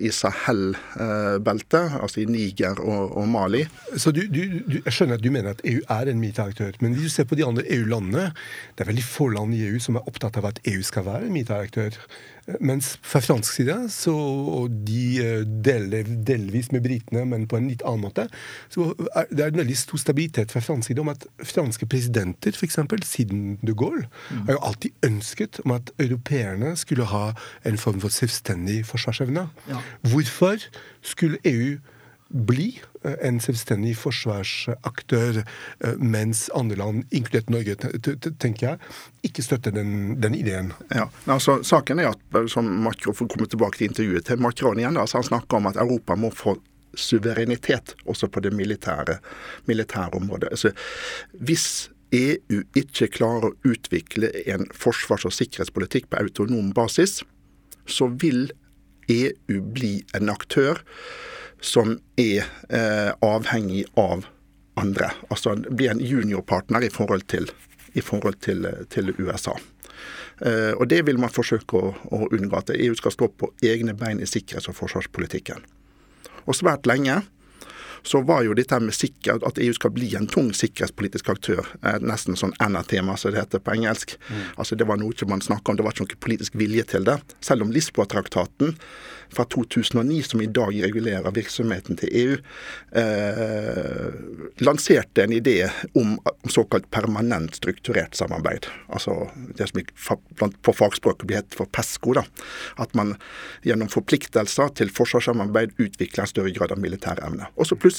i 0.00 0.10
Sahel-beltet, 0.10 1.94
altså 2.02 2.20
i 2.22 2.26
Niger 2.30 2.80
og, 2.82 3.16
og 3.16 3.28
Mali. 3.30 3.62
Så 3.96 4.10
du, 4.10 4.22
du, 4.26 4.40
du, 4.66 4.78
Jeg 4.80 4.92
skjønner 4.96 5.18
at 5.18 5.24
du 5.24 5.30
mener 5.30 5.54
at 5.54 5.62
EU 5.64 5.80
er 5.90 6.10
en 6.10 6.20
militæraktør, 6.20 6.76
men 6.80 6.94
hvis 6.94 7.10
du 7.10 7.14
ser 7.14 7.28
på 7.30 7.38
de 7.38 7.46
andre 7.46 7.64
EU-landene, 7.76 8.30
det 8.74 8.84
er 8.84 8.90
veldig 8.90 9.06
få 9.06 9.28
land 9.36 9.54
i 9.54 9.64
EU 9.68 9.80
som 9.82 10.00
er 10.00 10.08
opptatt 10.10 10.40
av 10.40 10.50
at 10.50 10.62
EU 10.70 10.82
skal 10.82 11.06
være 11.06 11.28
en 11.28 11.36
militær 11.36 11.66
aktør. 11.68 11.98
Mens 12.60 12.94
fra 13.02 13.22
fransk 13.24 13.56
side, 13.56 13.76
så, 13.92 14.12
og 14.12 14.72
de 14.84 15.04
eh, 15.22 15.44
deler 15.64 16.08
delvis 16.28 16.70
med 16.74 16.84
britene, 16.84 17.24
men 17.28 17.46
på 17.48 17.56
en 17.56 17.70
litt 17.70 17.84
annen 17.86 18.04
måte, 18.04 18.26
så 18.72 18.90
er 19.16 19.30
det 19.30 19.46
en 19.46 19.62
veldig 19.62 19.76
stor 19.78 20.02
stabilitet 20.02 20.52
fra 20.52 20.60
fransk 20.64 20.90
side 20.90 21.00
om 21.00 21.12
at 21.12 21.24
franske 21.40 21.88
presidenter, 21.88 22.52
f.eks. 22.52 22.78
siden 23.08 23.56
de 23.64 23.76
Gaulle, 23.76 24.08
mm. 24.28 24.44
har 24.48 24.58
jo 24.58 24.64
alltid 24.70 25.08
ønsket 25.08 25.62
om 25.64 25.76
at 25.78 25.94
europeerne 25.98 26.74
skulle 26.80 27.08
ha 27.08 27.30
en 27.64 27.80
form 27.80 28.02
for 28.04 28.12
selvstendig 28.12 28.82
forsvarsevne. 28.88 29.48
Ja. 29.70 29.80
Hvorfor 30.12 30.68
skulle 31.00 31.40
EU 31.48 31.78
bli 32.34 32.72
en 33.22 33.38
selvstendig 33.42 33.94
forsvarsaktør, 34.00 35.42
mens 36.00 36.48
andre 36.56 36.78
land, 36.80 37.04
inkludert 37.14 37.50
Norge, 37.52 37.76
tenker 38.42 38.66
jeg, 38.66 38.92
ikke 39.28 39.44
støtter 39.44 39.74
den, 39.76 40.16
den 40.22 40.34
ideen. 40.34 40.72
Ja, 40.90 41.06
altså 41.30 41.60
Saken 41.66 42.02
er 42.02 42.10
at, 42.10 42.38
som 42.50 42.66
Macron 42.84 43.14
får 43.14 43.30
komme 43.30 43.46
tilbake 43.50 43.78
til 43.78 43.92
intervjuet 43.92 44.26
til 44.26 44.42
Macron 44.42 44.80
igjen, 44.80 44.98
altså 44.98 45.20
han 45.20 45.28
snakker 45.30 45.60
om 45.60 45.70
at 45.70 45.78
Europa 45.80 46.16
må 46.18 46.32
få 46.34 46.56
suverenitet 46.98 47.94
også 48.06 48.28
på 48.30 48.42
det 48.44 48.52
militære, 48.54 49.18
militære 49.66 50.14
området. 50.18 50.50
Altså, 50.54 50.72
hvis 51.34 51.90
EU 52.14 52.62
ikke 52.78 53.08
klarer 53.10 53.50
å 53.50 53.54
utvikle 53.66 54.30
en 54.46 54.66
forsvars- 54.74 55.26
og 55.26 55.34
sikkerhetspolitikk 55.34 56.10
på 56.10 56.20
autonom 56.22 56.70
basis, 56.74 57.22
så 57.86 58.08
vil 58.08 58.48
EU 59.10 59.60
bli 59.74 59.98
en 60.16 60.30
aktør 60.32 60.80
som 61.64 61.96
er 62.20 62.44
eh, 62.68 63.10
avhengig 63.24 63.84
av 63.96 64.26
andre. 64.80 65.10
Altså 65.32 65.56
bli 65.56 65.88
en 65.88 66.02
juniorpartner 66.02 66.84
i 66.84 66.90
forhold 66.92 67.24
til, 67.32 67.48
i 67.92 68.02
forhold 68.04 68.40
til, 68.44 68.66
til 68.92 69.14
USA. 69.18 69.56
Eh, 70.44 70.72
og 70.76 70.88
Det 70.88 71.04
vil 71.06 71.20
man 71.20 71.32
forsøke 71.32 71.78
å, 71.78 71.94
å, 72.10 72.26
unngå, 72.28 72.58
at 72.58 72.74
EU 72.74 72.96
skal 72.98 73.14
stå 73.14 73.30
på 73.38 73.52
egne 73.64 73.94
bein 73.96 74.20
i 74.20 74.28
sikkerhets- 74.28 74.68
og 74.68 74.76
forsvarspolitikken. 74.82 75.64
Og 76.44 76.58
svært 76.58 76.88
lenge 76.90 77.22
så 78.04 78.20
var 78.20 78.44
jo 78.44 78.54
dette 78.54 78.78
med 78.80 78.94
sikker, 78.94 79.40
at 79.46 79.58
EU 79.58 79.72
skal 79.76 79.92
bli 79.96 80.10
en 80.18 80.28
tung 80.30 80.52
sikkerhetspolitisk 80.56 81.30
aktør 81.32 81.64
eh, 81.82 81.98
nesten 82.04 82.36
sånn 82.38 82.54
NR-tema, 82.60 83.16
som 83.20 83.32
det 83.32 83.40
heter 83.40 83.64
på 83.64 83.74
engelsk. 83.78 84.16
Mm. 84.28 84.44
Altså 84.60 84.76
Det 84.76 84.88
var 84.88 85.00
noe 85.00 85.14
ikke 85.14 85.28
man 85.30 85.44
snakka 85.44 85.72
om, 85.72 85.78
det 85.78 85.86
var 85.86 85.96
ikke 85.96 86.06
noe 86.06 86.22
politisk 86.28 86.58
vilje 86.60 86.84
til 86.94 87.08
det. 87.08 87.18
Selv 87.44 87.64
om 87.64 87.72
Lisboa-traktaten 87.74 88.76
fra 89.34 89.44
2009, 89.50 90.22
som 90.22 90.42
i 90.44 90.46
dag 90.46 90.76
regulerer 90.84 91.34
virksomheten 91.34 91.98
til 91.98 92.12
EU, 92.20 92.36
eh, 93.00 94.12
lanserte 94.62 95.24
en 95.24 95.32
idé 95.32 95.70
om 95.94 96.18
såkalt 96.48 96.90
permanent 96.90 97.56
strukturert 97.56 98.14
samarbeid. 98.14 98.68
Altså 98.88 99.30
det 99.56 99.68
som 99.70 99.80
på 100.62 100.76
fagspråket 100.76 101.26
blir 101.26 101.40
hett 101.40 101.56
for 101.56 101.66
PESCO. 101.66 102.14
da, 102.14 102.24
At 102.76 102.94
man 102.94 103.16
gjennom 103.62 103.88
forpliktelser 103.88 104.74
til 104.74 104.92
forsvarssamarbeid 104.92 105.74
utvikler 105.78 106.24
en 106.24 106.30
større 106.30 106.52
grad 106.52 106.72
av 106.72 106.78
militær 106.78 107.18
evne. 107.24 107.48
Og 107.56 107.66
så 107.66 107.76
plutselig, 107.76 107.93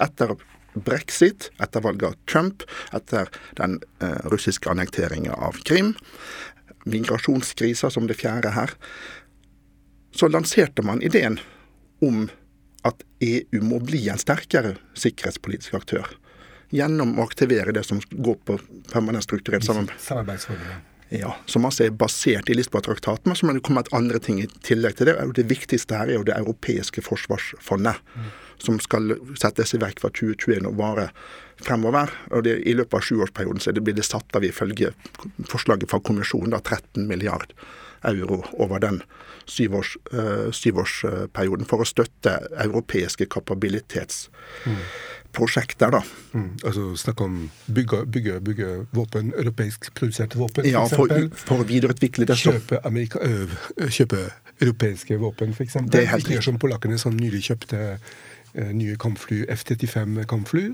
etter 0.00 0.36
brexit, 0.74 1.50
etter 1.58 1.80
valget 1.80 2.08
av 2.08 2.14
Trump, 2.30 2.62
etter 2.92 3.30
den 3.58 3.80
eh, 4.02 4.20
russiske 4.30 4.70
annekteringen 4.70 5.32
av 5.32 5.58
Krim, 5.64 5.94
migrasjonskrisa 6.84 7.90
som 7.90 8.06
det 8.06 8.18
fjerde 8.20 8.54
her, 8.54 8.70
så 10.14 10.28
lanserte 10.28 10.82
man 10.82 11.02
ideen 11.02 11.38
om 12.02 12.28
at 12.82 13.02
EU 13.20 13.60
må 13.62 13.80
bli 13.84 14.06
en 14.08 14.20
sterkere 14.20 14.76
sikkerhetspolitisk 14.98 15.76
aktør. 15.76 16.06
Gjennom 16.70 17.18
å 17.18 17.26
aktivere 17.26 17.74
det 17.76 17.82
som 17.84 18.00
går 18.10 18.38
på 18.46 18.56
permanent 18.92 19.26
strukturert 19.26 19.66
samarbeid. 19.66 20.46
Ja, 21.10 21.34
Som 21.50 21.66
altså 21.66 21.88
er 21.88 21.96
basert 21.98 22.48
i 22.48 22.54
Lisboa-traktaten, 22.54 23.32
men 23.32 23.48
må 23.48 23.56
det 23.56 23.64
kommet 23.66 23.88
andre 23.92 24.20
ting 24.22 24.38
i 24.38 24.46
tillegg 24.62 24.94
til 24.96 25.10
det. 25.10 25.16
Det 25.34 25.48
viktigste 25.50 25.98
her 25.98 26.06
er 26.06 26.20
jo 26.20 26.26
det 26.28 26.36
europeiske 26.38 27.02
forsvarsfondet, 27.02 27.98
mm. 28.14 28.28
Som 28.60 28.80
skal 28.82 29.14
settes 29.40 29.74
i 29.74 29.82
verk 29.82 30.02
fra 30.02 30.12
2021 30.12 30.68
og 30.68 30.78
vare 30.80 31.08
fremover. 31.64 32.12
Og 32.30 32.44
det, 32.46 32.60
I 32.68 32.76
løpet 32.76 32.98
av 32.98 33.06
sjuårsperioden 33.06 33.64
så 33.64 33.74
blir 33.76 33.96
det 33.96 34.08
satt 34.08 34.36
av 34.36 34.46
ifølge 34.46 34.92
forslaget 35.50 35.90
fra 35.90 36.02
kommisjonen 36.04 36.54
da 36.54 36.62
13 36.62 37.08
milliard 37.08 37.54
euro 38.08 38.40
over 38.56 38.80
den 38.80 39.02
syvårs, 39.50 39.96
øh, 40.12 40.52
syvårsperioden 40.52 41.66
for 41.68 41.78
å 41.82 41.84
støtte 41.88 42.38
europeiske 42.64 43.26
kapabilitetsprosjekter. 43.26 45.90
da. 45.90 46.02
Mm, 46.32 46.50
altså 46.64 46.96
snakke 46.96 47.24
om 47.24 47.50
bygge, 47.66 48.06
bygge, 48.06 48.40
bygge 48.40 48.86
våpen, 48.92 49.32
europeisk 49.36 49.94
produserte 49.94 50.38
våpen, 50.38 50.64
ja, 50.70 50.88
for, 50.88 51.08
for, 51.34 51.60
å 51.60 51.64
videreutvikle 51.66 52.24
det. 52.26 52.36
Kjøpe, 52.40 52.80
Amerika, 52.84 53.18
øh, 53.20 53.48
kjøpe 53.88 54.30
europeiske 54.60 55.18
våpen, 55.18 55.50
f.eks. 55.56 55.76
Ikke 55.76 56.32
gjør 56.36 56.42
som 56.52 56.58
polakkene 56.62 56.98
som 57.00 57.16
nylig 57.16 57.42
kjøpte 57.50 57.98
nye 58.54 58.96
kampfly, 58.98 59.44
F-35-kampfly? 59.48 60.64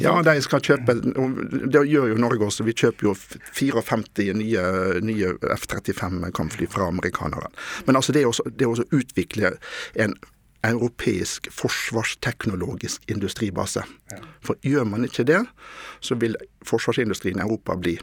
Ja, 0.00 0.16
de 0.26 0.34
skal 0.42 0.64
kjøpe 0.64 0.96
Det 1.00 1.84
gjør 1.86 2.10
jo 2.10 2.18
Norge 2.18 2.48
også. 2.48 2.66
Vi 2.66 2.74
kjøper 2.74 3.10
jo 3.10 3.14
54 3.14 4.34
nye, 4.40 4.64
nye 5.06 5.32
F-35-kampfly 5.54 6.66
fra 6.70 6.88
amerikanerne. 6.90 7.52
Men 7.86 8.00
altså 8.00 8.14
det 8.14 8.24
er 8.26 8.68
å 8.74 8.90
utvikle 8.90 9.54
en 9.94 10.16
europeisk 10.66 11.48
forsvarsteknologisk 11.54 13.06
industribase. 13.10 13.84
For 14.44 14.58
gjør 14.66 14.84
man 14.84 15.06
ikke 15.06 15.24
det, 15.28 15.40
så 16.04 16.18
vil 16.20 16.36
forsvarsindustrien 16.66 17.40
i 17.40 17.46
Europa 17.46 17.78
bli, 17.80 17.96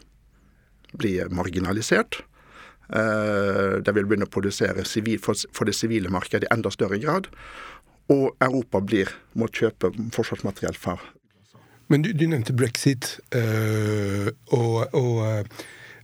bli 0.98 1.20
marginalisert. 1.29 2.22
Uh, 2.88 3.83
de 3.83 3.92
vil 3.92 4.05
begynne 4.07 4.29
å 4.29 4.31
produsere 4.31 4.85
for, 5.20 5.68
det 5.68 5.74
sivile 5.75 6.07
markedet 6.07 6.48
i 6.48 6.53
enda 6.55 6.72
større 6.72 6.96
grad 7.03 7.27
og 8.07 8.35
Europa 8.43 8.81
blir, 8.83 9.11
må 9.35 9.50
kjøpe 9.51 9.91
forsvarsmateriell 10.15 10.77
fra 10.79 10.98
Men 11.91 12.03
du, 12.03 12.11
du 12.11 12.27
nevnte 12.27 12.55
brexit, 12.55 13.20
øh, 13.35 14.27
og, 14.51 14.93
og 14.96 15.46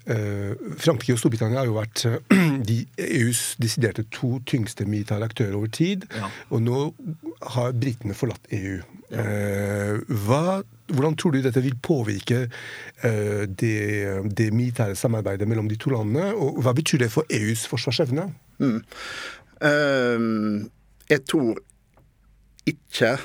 øh, 0.07 0.55
Frankrike 0.79 1.15
og 1.15 1.19
Storbritannia 1.19 1.59
har 1.59 1.67
jo 1.67 1.75
vært 1.75 2.05
de 2.69 2.77
EUs 2.99 3.55
desiderte 3.59 4.05
to 4.11 4.37
tyngste 4.47 4.87
militære 4.87 5.27
aktører 5.27 5.57
over 5.59 5.67
tid. 5.67 6.05
Ja. 6.15 6.29
Og 6.55 6.63
nå 6.63 6.85
har 7.55 7.75
britene 7.75 8.15
forlatt 8.15 8.47
EU. 8.51 8.79
Ja. 9.11 9.25
Hva, 10.23 10.63
hvordan 10.89 11.17
tror 11.19 11.35
du 11.35 11.43
dette 11.43 11.61
vil 11.61 11.75
påvirke 11.83 12.47
det, 13.03 13.75
det, 14.37 14.47
militære 14.55 14.95
samarbeidet 14.97 15.47
mellom 15.47 15.67
de 15.69 15.77
to 15.77 15.91
landene? 15.93 16.31
Og 16.33 16.63
hva 16.63 16.73
betyr 16.73 17.03
det 17.03 17.11
for 17.13 17.27
EUs 17.29 17.67
forsvarsevne? 17.69 18.31
Mm. 18.63 18.79
Um, 19.63 20.71
jeg 21.11 21.21
tror 21.29 21.59
ikke 22.69 23.17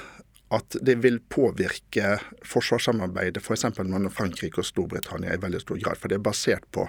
at 0.55 0.77
det 0.81 0.97
vil 1.05 1.19
påvirke 1.29 2.17
forsvarssamarbeidet 2.47 3.43
f.eks. 3.43 3.67
For 3.77 3.85
mellom 3.85 4.13
Frankrike 4.13 4.63
og 4.63 4.69
Storbritannia 4.69 5.35
i 5.35 5.43
veldig 5.43 5.61
stor 5.61 5.81
grad. 5.83 6.01
For 6.01 6.11
det 6.11 6.19
er 6.19 6.25
basert 6.25 6.65
på 6.73 6.87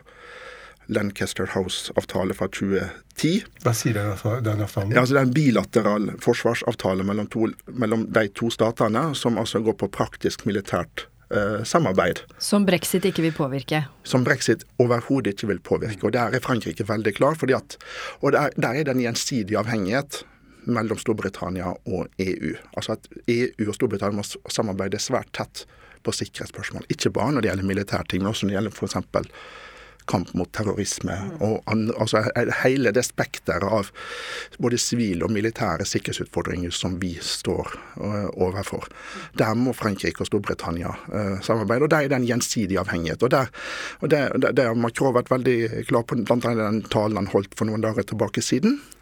Lancaster 0.90 1.50
House-avtale 1.54 2.34
fra 2.34 2.48
2010. 2.50 3.44
Hva 3.66 3.74
sier 3.78 4.00
den 4.00 4.64
avtalen? 4.64 4.96
Ja, 4.96 5.04
altså 5.04 5.18
det 5.18 5.22
er 5.22 5.28
en 5.28 5.36
bilateral 5.36 6.10
forsvarsavtale 6.24 7.06
mellom, 7.06 7.30
to, 7.30 7.52
mellom, 7.68 8.08
de 8.16 8.26
to 8.34 8.50
statene, 8.54 9.10
som 9.16 9.38
altså 9.38 9.62
går 9.66 9.78
på 9.84 9.92
praktisk 10.00 10.48
militært 10.50 11.06
eh, 11.30 11.60
samarbeid. 11.68 12.24
Som 12.42 12.66
brexit 12.66 13.06
ikke 13.12 13.28
vil 13.28 13.36
påvirke? 13.38 13.84
Som 14.08 14.26
brexit 14.26 14.66
overhodet 14.82 15.36
ikke 15.36 15.52
vil 15.52 15.62
påvirke. 15.62 16.08
Og 16.08 16.16
Der 16.16 16.34
er 16.34 16.48
Frankrike 16.48 16.88
veldig 16.88 17.16
klar. 17.20 17.38
fordi 17.38 17.60
at, 17.60 17.78
og 18.22 18.34
der, 18.34 18.50
der 18.58 18.82
er 18.82 18.88
det 18.88 18.96
en 18.96 19.06
gjensidig 19.06 19.60
avhengighet 19.62 20.24
mellom 20.68 21.00
Storbritannia 21.00 21.72
og 21.72 22.08
EU. 22.20 22.54
Altså 22.76 22.98
at 22.98 23.08
EU 23.28 23.68
og 23.68 23.76
Storbritannia 23.78 24.20
må 24.20 24.52
samarbeide 24.52 25.02
svært 25.02 25.32
tett 25.36 25.66
på 26.04 26.16
sikkerhetsspørsmål. 26.16 26.88
Ikke 26.90 27.12
bare 27.14 27.34
når 27.34 27.44
det 27.44 27.52
gjelder 27.52 27.74
militærting, 27.74 28.24
men 28.24 28.32
også 28.32 28.46
når 28.46 28.54
det 28.54 28.60
gjelder 28.60 28.78
f.eks. 28.78 29.42
kamp 30.10 30.32
mot 30.34 30.50
terrorisme. 30.56 31.16
og 31.40 31.64
andre, 31.70 31.94
altså 32.02 32.24
Hele 32.64 32.92
det 32.96 33.04
spekteret 33.06 33.68
av 33.68 33.92
både 34.58 34.80
sivile 34.82 35.28
og 35.28 35.32
militære 35.32 35.86
sikkerhetsutfordringer 35.86 36.74
som 36.74 36.96
vi 37.02 37.12
står 37.22 37.76
uh, 38.00 38.30
overfor. 38.34 38.88
Der 39.38 39.54
må 39.54 39.74
Frankrike 39.74 40.24
og 40.24 40.32
Storbritannia 40.32 40.96
uh, 41.14 41.42
samarbeide, 41.46 41.84
og 41.84 41.92
der 41.92 42.08
er 42.08 42.14
det 42.14 42.22
en 42.22 42.30
gjensidig 42.32 42.80
avhengighet. 42.80 43.24
og 43.24 43.30
Der, 43.32 43.52
der, 44.38 44.68
har 44.68 44.74
Macron 44.74 45.14
vært 45.14 45.32
veldig 45.32 45.86
klar 45.92 46.08
på 46.08 46.16
bl.a. 46.16 46.56
den 46.56 46.82
talen 46.90 47.20
han 47.20 47.34
holdt 47.36 47.54
for 47.60 47.70
noen 47.70 47.84
dager 47.84 48.08
tilbake 48.08 48.42
siden 48.42 48.80
Eh, 48.80 48.99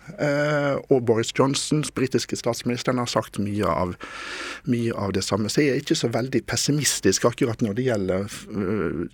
og 0.89 1.03
Boris 1.05 1.33
Johnson, 1.35 1.83
britiske 1.95 2.37
statsministeren, 2.39 3.01
har 3.01 3.09
sagt 3.11 3.39
mye 3.43 3.67
av, 3.67 3.95
mye 4.69 4.95
av, 4.95 5.13
det 5.17 5.23
samme. 5.25 5.51
Så 5.51 5.63
jeg 5.63 5.75
er 5.75 5.83
ikke 5.83 5.97
så 5.99 6.09
veldig 6.13 6.43
pessimistisk 6.47 7.27
akkurat 7.29 7.63
når 7.65 7.77
det 7.77 7.87
gjelder 7.89 8.27
uh, 8.27 9.05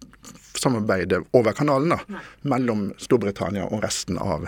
samarbeidet 0.60 1.24
over 1.34 1.56
kanalen 1.58 1.96
da, 1.96 2.22
mellom 2.48 2.92
Storbritannia 3.02 3.68
og 3.70 3.84
resten 3.86 4.20
av, 4.22 4.48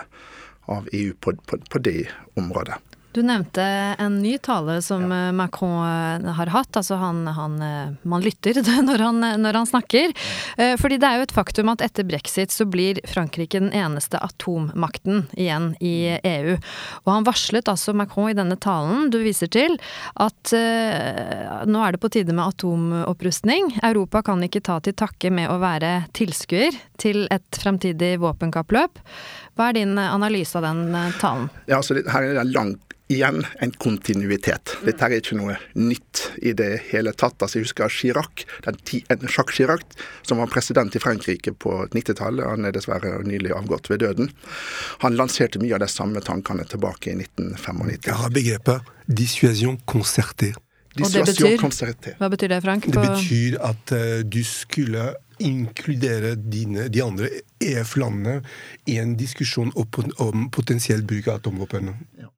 av 0.72 0.88
EU 0.92 1.14
på, 1.20 1.36
på, 1.46 1.60
på 1.70 1.82
det 1.82 2.06
området. 2.38 2.78
Du 3.16 3.22
nevnte 3.24 3.62
en 3.98 4.18
ny 4.20 4.34
tale 4.38 4.82
som 4.84 5.06
ja. 5.08 5.28
Eh, 5.28 5.32
Macron 5.32 5.86
eh, 6.20 6.32
har 6.36 6.50
hatt. 6.52 6.76
Altså 6.76 6.98
han, 7.00 7.22
han 7.26 7.54
eh, 7.64 7.94
Man 8.02 8.20
lytter 8.20 8.60
når 8.84 8.98
han, 9.00 9.24
når 9.40 9.56
han, 9.56 9.66
snakker. 9.66 10.12
Fordi 10.78 10.98
det 11.00 11.08
er 11.08 11.18
jo 11.18 11.24
et 11.24 11.32
faktum 11.34 11.70
at 11.72 11.80
etter 11.84 12.04
brexit 12.06 12.52
så 12.52 12.66
blir 12.68 13.00
Frankrike 13.08 13.58
den 13.58 13.72
eneste 13.74 14.20
atommakten 14.22 15.24
igjen 15.32 15.70
i 15.80 16.18
EU. 16.20 16.54
Og 17.04 17.10
han 17.10 17.26
varslet 17.26 17.68
altså 17.72 17.94
Macron 17.96 18.30
i 18.30 18.36
denne 18.36 18.58
talen 18.60 19.08
du 19.12 19.18
viser 19.24 19.50
til, 19.52 19.74
at 20.22 20.52
uh, 20.54 21.64
nå 21.68 21.82
er 21.82 21.96
det 21.96 22.00
på 22.02 22.10
tide 22.14 22.34
med 22.36 22.44
atomopprustning. 22.54 23.74
Europa 23.86 24.22
kan 24.30 24.44
ikke 24.46 24.62
ta 24.64 24.78
til 24.84 24.96
takke 24.96 25.32
med 25.34 25.50
å 25.52 25.58
være 25.62 26.06
tilskuer 26.16 26.78
til 27.00 27.26
et 27.34 27.60
fremtidig 27.62 28.16
våpenkappløp. 28.22 29.02
Hva 29.56 29.70
er 29.70 29.80
din 29.80 29.98
analyse 29.98 30.56
av 30.60 30.68
den 30.68 30.86
talen? 31.20 31.50
Ja, 31.66 31.80
altså, 31.80 31.98
her 31.98 32.22
er 32.22 32.36
det 32.38 32.44
en 32.46 32.54
langt 32.54 32.95
igjen 33.12 33.44
en 33.62 33.72
kontinuitet. 33.78 34.74
Dette 34.86 35.06
er 35.06 35.16
ikke 35.20 35.38
noe 35.38 35.56
nytt 35.78 36.22
i 36.42 36.52
det 36.58 36.72
hele 36.90 37.12
tatt. 37.14 37.38
Altså, 37.38 37.60
jeg 37.60 37.68
husker 37.68 37.92
Chirac, 37.92 38.44
den 38.66 38.78
ti, 38.88 39.02
Jacques 39.08 39.54
Chirac, 39.56 39.84
som 40.26 40.42
var 40.42 40.50
president 40.50 40.94
i 40.96 41.02
Frankrike 41.02 41.54
på 41.54 41.78
90-tallet. 41.94 42.46
Han 42.50 42.66
er 42.66 42.74
dessverre 42.74 43.20
nylig 43.26 43.54
avgått 43.54 43.90
ved 43.92 44.02
døden. 44.02 44.32
Han 45.04 45.18
lanserte 45.18 45.62
mye 45.62 45.76
av 45.78 45.84
de 45.84 45.90
samme 45.92 46.22
tankene 46.24 46.66
tilbake 46.68 47.12
i 47.12 47.18
1995. 47.20 48.10
Jeg 48.10 48.20
har 48.22 48.34
begrepet 48.34 48.94
dissuasion 49.06 49.78
concertée. 49.86 50.54
Dissuasion 50.96 51.58
concerté. 51.60 52.16
hva 52.18 52.30
betyr 52.32 52.54
det, 52.54 52.62
Frank? 52.64 52.88
Det 52.88 53.02
betyr 53.02 53.58
at 53.62 53.92
uh, 53.92 54.24
du 54.24 54.42
skulle 54.48 55.12
inkludere 55.44 56.32
dine, 56.40 56.86
de 56.88 57.02
andre 57.04 57.28
EF-landene 57.60 58.40
i 58.88 58.96
en 59.02 59.12
diskusjon 59.20 59.68
om, 59.76 60.08
om 60.24 60.46
potensiell 60.48 61.04
bruk 61.04 61.28
av 61.28 61.42
atomvåpen. 61.42 61.92
Ja. 62.16 62.30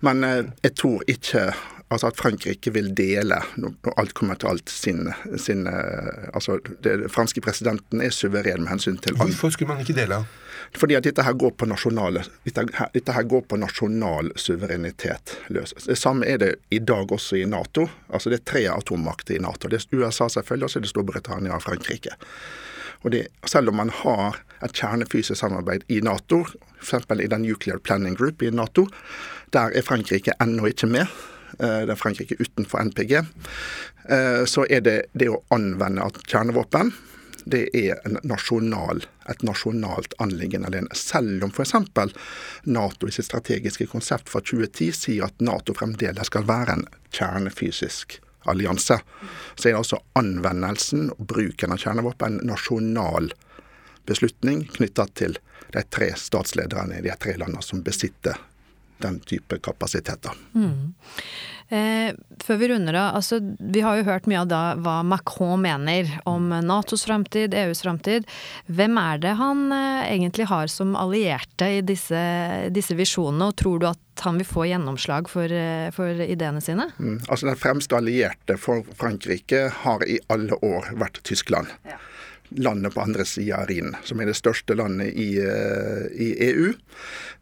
Men 0.00 0.24
eh, 0.24 0.42
jeg 0.62 0.76
tror 0.80 1.04
ikke 1.10 1.48
altså 1.94 2.10
at 2.10 2.18
Frankrike 2.18 2.72
vil 2.74 2.90
dele, 2.96 3.38
når 3.60 3.94
alt 4.00 4.14
kommer 4.16 4.38
til 4.40 4.50
alt, 4.54 4.70
sin, 4.70 5.08
sin 5.38 5.66
eh, 5.70 6.30
altså 6.34 6.58
Den 6.84 7.08
franske 7.12 7.40
presidenten 7.44 8.02
er 8.02 8.14
suveren 8.14 8.64
med 8.64 8.74
hensyn 8.74 8.98
til 8.98 9.16
Hvorfor 9.20 9.52
skulle 9.54 9.74
man 9.74 9.84
ikke 9.84 9.96
dele? 9.96 10.24
Fordi 10.74 10.96
at 10.98 11.04
dette 11.06 11.22
her 11.22 11.36
går 11.38 11.52
på 11.60 11.68
nasjonale, 11.70 12.24
dette, 12.46 12.64
her, 12.78 12.90
dette 12.94 13.14
her 13.14 13.26
går 13.30 13.44
på 13.50 13.58
nasjonal 13.60 14.32
suverenitet. 14.36 15.36
løs. 15.48 15.74
Det 15.86 15.98
samme 15.98 16.26
er 16.26 16.38
det 16.38 16.54
i 16.70 16.78
dag 16.78 17.12
også 17.12 17.36
i 17.36 17.44
Nato. 17.44 17.86
Altså 18.08 18.30
Det 18.30 18.40
er 18.40 18.50
tre 18.50 18.64
atommakter 18.72 19.36
i 19.36 19.42
Nato. 19.42 19.68
Det 19.68 19.82
er 19.82 19.98
USA 19.98 20.28
selvfølgelig, 20.28 20.64
og 20.64 20.70
så 20.70 20.78
er 20.78 20.86
det 20.86 20.90
Storbritannia 20.90 21.54
og 21.54 21.62
Frankrike. 21.62 22.16
Og 23.04 23.12
det, 23.12 23.26
selv 23.46 23.68
om 23.68 23.76
man 23.76 23.90
har 23.90 24.40
et 24.64 24.74
kjernefysisk 24.74 25.40
samarbeid 25.40 25.86
i 25.92 26.00
Nato, 26.04 26.44
f.eks. 26.80 27.10
i 27.20 27.30
den 27.30 27.46
Nuclear 27.46 27.78
Planning 27.78 28.16
Group 28.18 28.42
i 28.42 28.50
Nato, 28.50 28.86
der 29.52 29.74
er 29.76 29.86
Frankrike 29.86 30.36
ennå 30.42 30.68
ikke 30.70 30.90
med. 30.90 31.06
Eh, 31.58 31.82
det 31.86 31.94
er 31.94 32.00
Frankrike 32.00 32.38
utenfor 32.40 32.82
NPG. 32.90 33.18
Eh, 34.10 34.44
så 34.50 34.66
er 34.70 34.84
det 34.84 35.00
det 35.12 35.30
å 35.32 35.42
anvende 35.54 36.08
kjernevåpen 36.26 36.94
det 37.44 37.66
er 37.76 38.00
nasjonal, 38.24 39.02
et 39.28 39.42
nasjonalt 39.44 40.14
anliggende 40.22 40.70
alene. 40.70 40.96
Selv 40.96 41.44
om 41.44 41.52
f.eks. 41.52 41.74
Nato 42.64 43.08
i 43.08 43.12
sitt 43.12 43.28
strategiske 43.28 43.86
konsept 43.90 44.32
fra 44.32 44.40
2010 44.40 44.92
sier 44.96 45.26
at 45.28 45.44
Nato 45.44 45.76
fremdeles 45.76 46.30
skal 46.32 46.46
være 46.48 46.78
en 46.78 46.86
kjernefysisk 47.12 48.18
allianse, 48.48 48.98
så 49.54 49.68
er 49.68 49.72
det 49.72 49.80
altså 49.80 50.00
anvendelsen 50.20 51.08
og 51.14 51.22
bruken 51.30 51.72
av 51.72 51.80
kjernevåpen 51.80 52.40
en 52.40 52.50
nasjonal 52.50 53.30
beslutning 54.06 54.64
knytta 54.76 55.08
til 55.18 55.38
de 55.74 55.82
tre 55.90 56.12
statslederne 56.18 56.98
i 56.98 57.06
de 57.06 57.14
tre 57.20 57.36
landene 57.40 57.64
som 57.64 57.82
besitter 57.84 58.38
den 59.02 59.18
type 59.20 59.58
kapasiteter. 59.58 60.32
Mm. 60.54 60.94
Eh, 61.68 62.14
før 62.44 62.58
vi 62.60 62.68
runder 62.68 62.94
av, 62.94 63.16
altså 63.18 63.40
vi 63.58 63.80
har 63.82 63.98
jo 63.98 64.06
hørt 64.06 64.28
mye 64.30 64.42
av 64.44 64.50
da 64.50 64.60
hva 64.78 64.98
Macron 65.06 65.62
mener 65.64 66.10
om 66.28 66.52
Natos 66.64 67.06
framtid, 67.08 67.56
EUs 67.56 67.82
framtid. 67.82 68.28
Hvem 68.68 69.00
er 69.00 69.20
det 69.24 69.34
han 69.40 69.66
eh, 69.74 70.12
egentlig 70.12 70.48
har 70.52 70.70
som 70.72 70.94
allierte 71.00 71.70
i 71.78 71.82
disse, 71.84 72.22
disse 72.74 72.96
visjonene, 72.96 73.50
og 73.50 73.58
tror 73.60 73.82
du 73.82 73.88
at 73.90 74.24
han 74.24 74.38
vil 74.38 74.46
få 74.46 74.68
gjennomslag 74.70 75.28
for, 75.32 75.50
eh, 75.50 75.90
for 75.96 76.24
ideene 76.24 76.62
sine? 76.64 76.90
Mm, 77.00 77.18
altså 77.26 77.50
Den 77.50 77.60
fremste 77.60 77.98
allierte 77.98 78.60
for 78.60 78.84
Frankrike 79.00 79.66
har 79.82 80.04
i 80.06 80.20
alle 80.28 80.60
år 80.62 80.92
vært 81.00 81.24
Tyskland. 81.26 81.72
Ja 81.88 81.98
landet 82.48 82.94
på 82.94 83.00
andre 83.00 83.24
sida 83.24 83.56
av 83.62 83.68
Rhinen, 83.68 83.96
som 84.04 84.20
er 84.20 84.30
det 84.30 84.36
største 84.38 84.76
landet 84.76 85.14
i, 85.14 85.38
eh, 85.38 86.06
i 86.12 86.28
EU. 86.50 86.72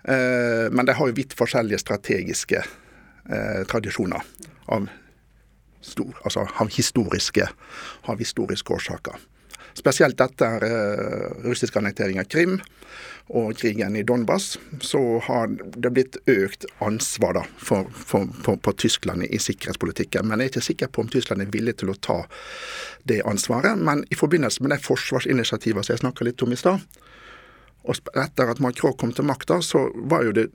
Eh, 0.05 0.71
men 0.71 0.87
de 0.87 0.97
har 0.97 1.11
jo 1.11 1.17
vidt 1.17 1.37
forskjellige 1.37 1.79
strategiske 1.83 2.63
eh, 2.63 3.63
tradisjoner 3.69 4.23
av, 4.67 4.89
stor, 5.81 6.15
altså, 6.25 6.47
av, 6.59 6.71
historiske, 6.71 7.49
av 8.03 8.19
historiske 8.19 8.73
årsaker. 8.73 9.19
Spesielt 9.79 10.21
etter 10.21 10.65
uh, 10.67 11.29
russisk 11.47 11.77
annektering 11.81 12.21
av 12.21 12.29
Krim 12.31 12.59
og 13.33 13.55
krigen 13.57 13.95
i 13.97 14.03
Donbas, 14.05 14.59
så 14.85 15.01
har 15.25 15.53
det 15.53 15.93
blitt 15.95 16.19
økt 16.29 16.67
ansvar 16.85 17.39
da, 17.39 17.45
for, 17.57 17.87
for, 17.95 18.27
for, 18.45 18.59
på 18.61 18.75
Tyskland 18.83 19.25
i 19.25 19.39
sikkerhetspolitikken. 19.41 20.27
Men 20.29 20.43
jeg 20.43 20.51
er 20.51 20.53
ikke 20.53 20.65
sikker 20.67 20.91
på 20.93 21.05
om 21.05 21.13
Tyskland 21.13 21.45
er 21.45 21.53
villig 21.55 21.79
til 21.81 21.93
å 21.93 21.97
ta 21.97 22.19
det 23.09 23.23
ansvaret. 23.29 23.79
Men 23.79 24.05
i 24.11 24.19
forbindelse 24.19 24.65
med 24.65 24.75
de 24.75 24.81
forsvarsinitiativene 24.83 25.87
som 25.87 25.95
jeg 25.95 26.03
snakka 26.03 26.27
litt 26.29 26.45
om 26.45 26.53
i 26.53 26.61
stad, 26.61 26.83
og 27.83 28.13
etter 28.15 28.51
at 28.53 28.61
Macron 28.63 28.95
kom 28.99 29.15
til 29.15 29.27
makta, 29.27 29.59
så 29.65 29.89
var 30.11 30.27
jo 30.27 30.35
det 30.37 30.51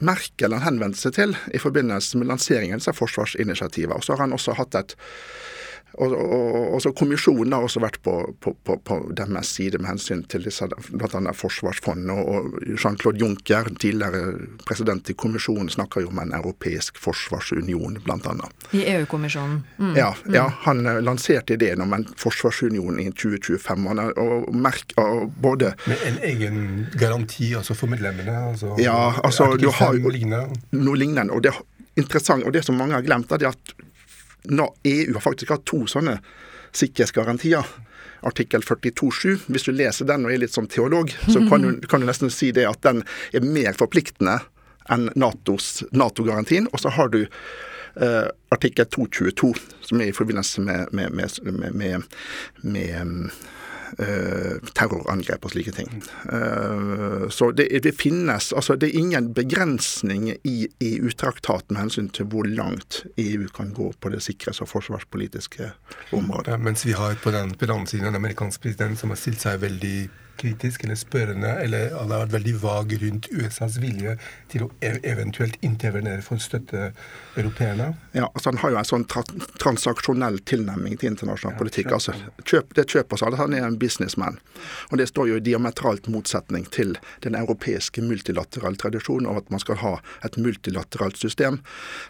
Merkel 0.00 0.54
han 0.56 0.64
henvendte 0.64 1.00
seg 1.00 1.16
til 1.16 1.34
i 1.52 1.60
forbindelse 1.60 2.18
med 2.20 2.30
lanseringen 2.30 2.80
av 2.80 2.96
forsvarsinitiativet. 2.96 3.92
Og 3.92 4.04
så 4.04 4.14
har 4.14 4.24
han 4.24 4.36
også 4.36 4.56
hatt 4.56 4.76
et 4.80 4.94
og, 6.00 6.12
og, 6.12 6.74
og, 6.74 6.82
så 6.82 6.92
Kommisjonen 6.96 7.52
har 7.52 7.64
også 7.66 7.82
vært 7.82 7.98
på, 8.04 8.14
på, 8.40 8.52
på, 8.64 8.76
på 8.86 8.98
deres 9.16 9.50
side 9.56 9.80
med 9.80 9.90
hensyn 9.92 10.22
til 10.30 10.46
bl.a. 10.46 11.32
forsvarsfondet. 11.36 12.14
Og 12.14 12.60
Jean-Claude 12.78 13.20
Juncker, 13.20 13.68
tidligere 13.80 14.36
president 14.66 15.10
i 15.10 15.16
kommisjonen, 15.18 15.70
snakker 15.72 16.04
jo 16.04 16.12
om 16.12 16.22
en 16.22 16.32
europeisk 16.36 16.98
forsvarsunion, 17.02 17.98
bl.a. 18.04 18.50
I 18.76 18.84
EU-kommisjonen? 18.94 19.60
Mm. 19.78 19.96
Ja, 19.98 20.12
mm. 20.24 20.34
ja, 20.34 20.46
han 20.64 20.86
eh, 20.86 21.02
lanserte 21.04 21.58
ideen 21.58 21.82
om 21.84 21.92
en 21.96 22.06
forsvarsunion 22.16 23.00
i 23.02 23.10
2025. 23.10 23.90
Han 23.90 24.04
er, 24.04 24.14
og 24.20 24.48
merk, 24.54 24.94
og 25.00 25.28
både 25.42 25.74
Med 25.90 26.06
en 26.06 26.22
egen 26.30 26.64
garanti 26.98 27.52
altså 27.58 27.74
for 27.74 27.90
medlemmene? 27.90 28.36
Altså, 28.52 28.76
ja, 28.78 29.12
altså 29.24 29.52
du 29.60 29.68
har 29.74 29.98
jo 29.98 30.06
noe 30.06 30.96
lignende. 30.96 31.34
Og 31.34 31.44
det 31.44 31.52
er 31.52 31.62
interessant, 32.00 32.46
og 32.46 32.54
det 32.54 32.64
som 32.64 32.78
mange 32.78 32.96
har 32.96 33.04
glemt, 33.06 33.32
er 33.32 33.50
at 33.50 33.74
EU 34.48 35.12
har 35.14 35.24
faktisk 35.24 35.54
hatt 35.54 35.66
to 35.68 35.84
sånne 35.90 36.18
sikkerhetsgarantier. 36.76 37.66
Artikkel 38.26 38.62
42-7. 38.62 39.46
Hvis 39.48 39.66
du 39.66 39.72
leser 39.72 40.08
den 40.08 40.26
og 40.26 40.32
er 40.34 40.42
litt 40.42 40.54
som 40.54 40.68
teolog, 40.68 41.12
så 41.26 41.42
kan 41.50 41.64
du, 41.64 41.86
kan 41.88 42.02
du 42.02 42.08
nesten 42.08 42.32
si 42.32 42.52
det 42.56 42.68
at 42.68 42.82
den 42.86 43.04
er 43.32 43.46
mer 43.46 43.76
forpliktende 43.78 44.38
enn 44.90 45.08
Nato-garantien. 45.16 46.68
Og 46.72 46.82
så 46.82 46.92
har 46.96 47.12
du 47.14 47.22
uh, 47.24 48.26
artikkel 48.52 48.88
222, 48.92 49.54
som 49.86 50.02
er 50.02 50.10
i 50.10 50.16
forbindelse 50.16 50.64
med, 50.66 50.92
med, 50.92 51.16
med, 51.16 52.04
med 52.60 52.90
Eh, 52.90 53.04
terrorangrep 53.98 55.44
og 55.44 55.54
slike 55.54 55.74
ting. 55.74 55.90
Eh, 56.32 57.26
så 57.32 57.50
det, 57.56 57.68
det, 57.84 57.94
finnes 57.98 58.52
altså 58.52 58.76
Det 58.76 58.90
er 58.90 58.98
ingen 59.00 59.32
begrensning 59.34 60.30
i 60.44 60.68
EU-traktaten 60.80 61.74
med 61.74 61.82
hensyn 61.84 62.10
til 62.14 62.28
hvor 62.30 62.48
langt 62.48 63.04
EU 63.18 63.48
kan 63.54 63.72
gå 63.74 63.90
på 64.00 64.12
det 64.12 64.22
sikkerhets- 64.24 64.62
og 64.62 64.70
forsvarspolitiske 64.70 65.72
området. 66.12 66.54
Ja, 66.54 66.56
mens 66.56 66.86
vi 66.86 66.92
har 66.92 67.14
på 67.22 67.30
den, 67.34 67.54
på 67.54 67.66
den 67.66 67.86
siden 67.86 68.06
en 68.06 68.20
amerikansk 68.20 68.62
president 68.62 68.98
som 68.98 69.10
har 69.10 69.20
stilt 69.20 69.42
seg 69.42 69.60
veldig 69.62 70.10
kritisk 70.40 70.84
eller 70.84 70.98
spørrende, 70.98 71.50
eller 71.64 71.92
han 71.94 72.12
har 72.12 72.24
vært 72.24 72.34
veldig 72.38 72.54
vag 72.62 72.94
rundt 73.02 73.28
USAs 73.30 73.78
vilje 73.82 74.16
til 74.52 74.64
å 74.66 74.70
e- 74.84 75.00
eventuelt 75.06 75.58
intervenere 75.66 76.24
for 76.24 76.40
å 76.40 76.44
støtte 76.44 76.90
europeerne? 77.38 77.92
Ja, 78.16 78.28
altså 78.28 78.50
Han 78.50 78.60
har 78.62 78.74
jo 78.74 78.80
en 78.80 78.88
sånn 78.88 79.06
tra 79.10 79.22
transaksjonell 79.60 80.40
tilnærming 80.48 80.96
til 80.98 81.12
internasjonal 81.12 81.54
ja, 81.54 81.60
politikk. 81.60 81.92
altså 81.92 82.14
kjøp, 82.44 82.74
Det 82.74 82.86
kjøper 82.88 83.20
seg. 83.20 83.36
Han 83.40 83.54
er 83.54 83.66
en 83.66 83.78
businessman. 83.78 84.40
Og 84.90 84.98
Det 84.98 85.08
står 85.10 85.28
jo 85.28 85.36
i 85.36 85.44
diametralt 85.44 86.08
motsetning 86.08 86.66
til 86.70 86.96
den 87.20 87.36
europeiske 87.38 88.02
multilaterale 88.02 88.80
tradisjonen 88.80 89.28
av 89.30 89.42
at 89.42 89.50
man 89.50 89.60
skal 89.62 89.80
ha 89.84 89.94
et 90.24 90.36
multilateralt 90.36 91.16
system 91.16 91.60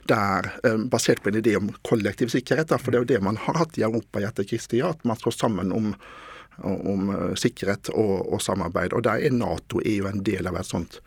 der, 0.07 0.53
eh, 0.65 0.77
basert 0.77 1.23
på 1.23 1.29
en 1.29 1.43
idé 1.43 1.57
om 1.57 1.75
kollektiv 1.83 2.31
sikkerhet. 2.31 2.69
Da, 2.69 2.79
for 2.79 2.91
det 2.91 2.99
er 2.99 3.05
jo 3.05 3.15
det 3.15 3.23
man 3.23 3.37
har 3.37 3.55
hatt 3.55 3.79
i 3.79 3.83
Europa 3.83 4.21
i 4.21 4.25
etterkrigstida, 4.25 4.91
at 4.91 5.05
man 5.05 5.17
står 5.17 5.33
sammen 5.37 5.73
om 5.73 5.95
om 6.67 7.11
eh, 7.15 7.33
sikkerhet 7.39 7.93
og, 7.95 8.15
og, 8.33 8.43
samarbeid. 8.43 8.95
Og 8.97 9.05
der 9.07 9.25
er 9.25 9.35
Nato 9.35 9.83
er 9.85 10.01
jo 10.01 10.11
en 10.11 10.23
del 10.27 10.51
av 10.51 10.61
et 10.61 10.69
sånt 10.69 11.01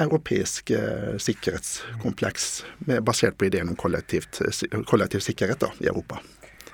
europeisk 0.00 0.72
eh, 0.72 1.16
sikkerhetskompleks 1.20 2.64
basert 3.04 3.36
på 3.38 3.50
ideen 3.50 3.72
om 3.72 3.76
kollektivt, 3.76 4.40
kollektiv 4.88 5.24
sikkerhet 5.24 5.66
da, 5.66 5.74
i 5.84 5.90
Europa. 5.92 6.22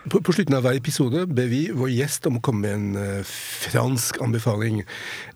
På, 0.01 0.23
på, 0.25 0.33
slutten 0.33 0.57
av 0.57 0.65
hver 0.65 0.79
episode 0.79 1.27
ber 1.29 1.51
vi 1.51 1.67
vår 1.77 1.91
gjest 1.93 2.25
om 2.31 2.39
å 2.39 2.43
komme 2.45 2.63
med 2.65 2.77
en 2.79 3.25
fransk 3.29 4.23
anbefaling. 4.25 4.79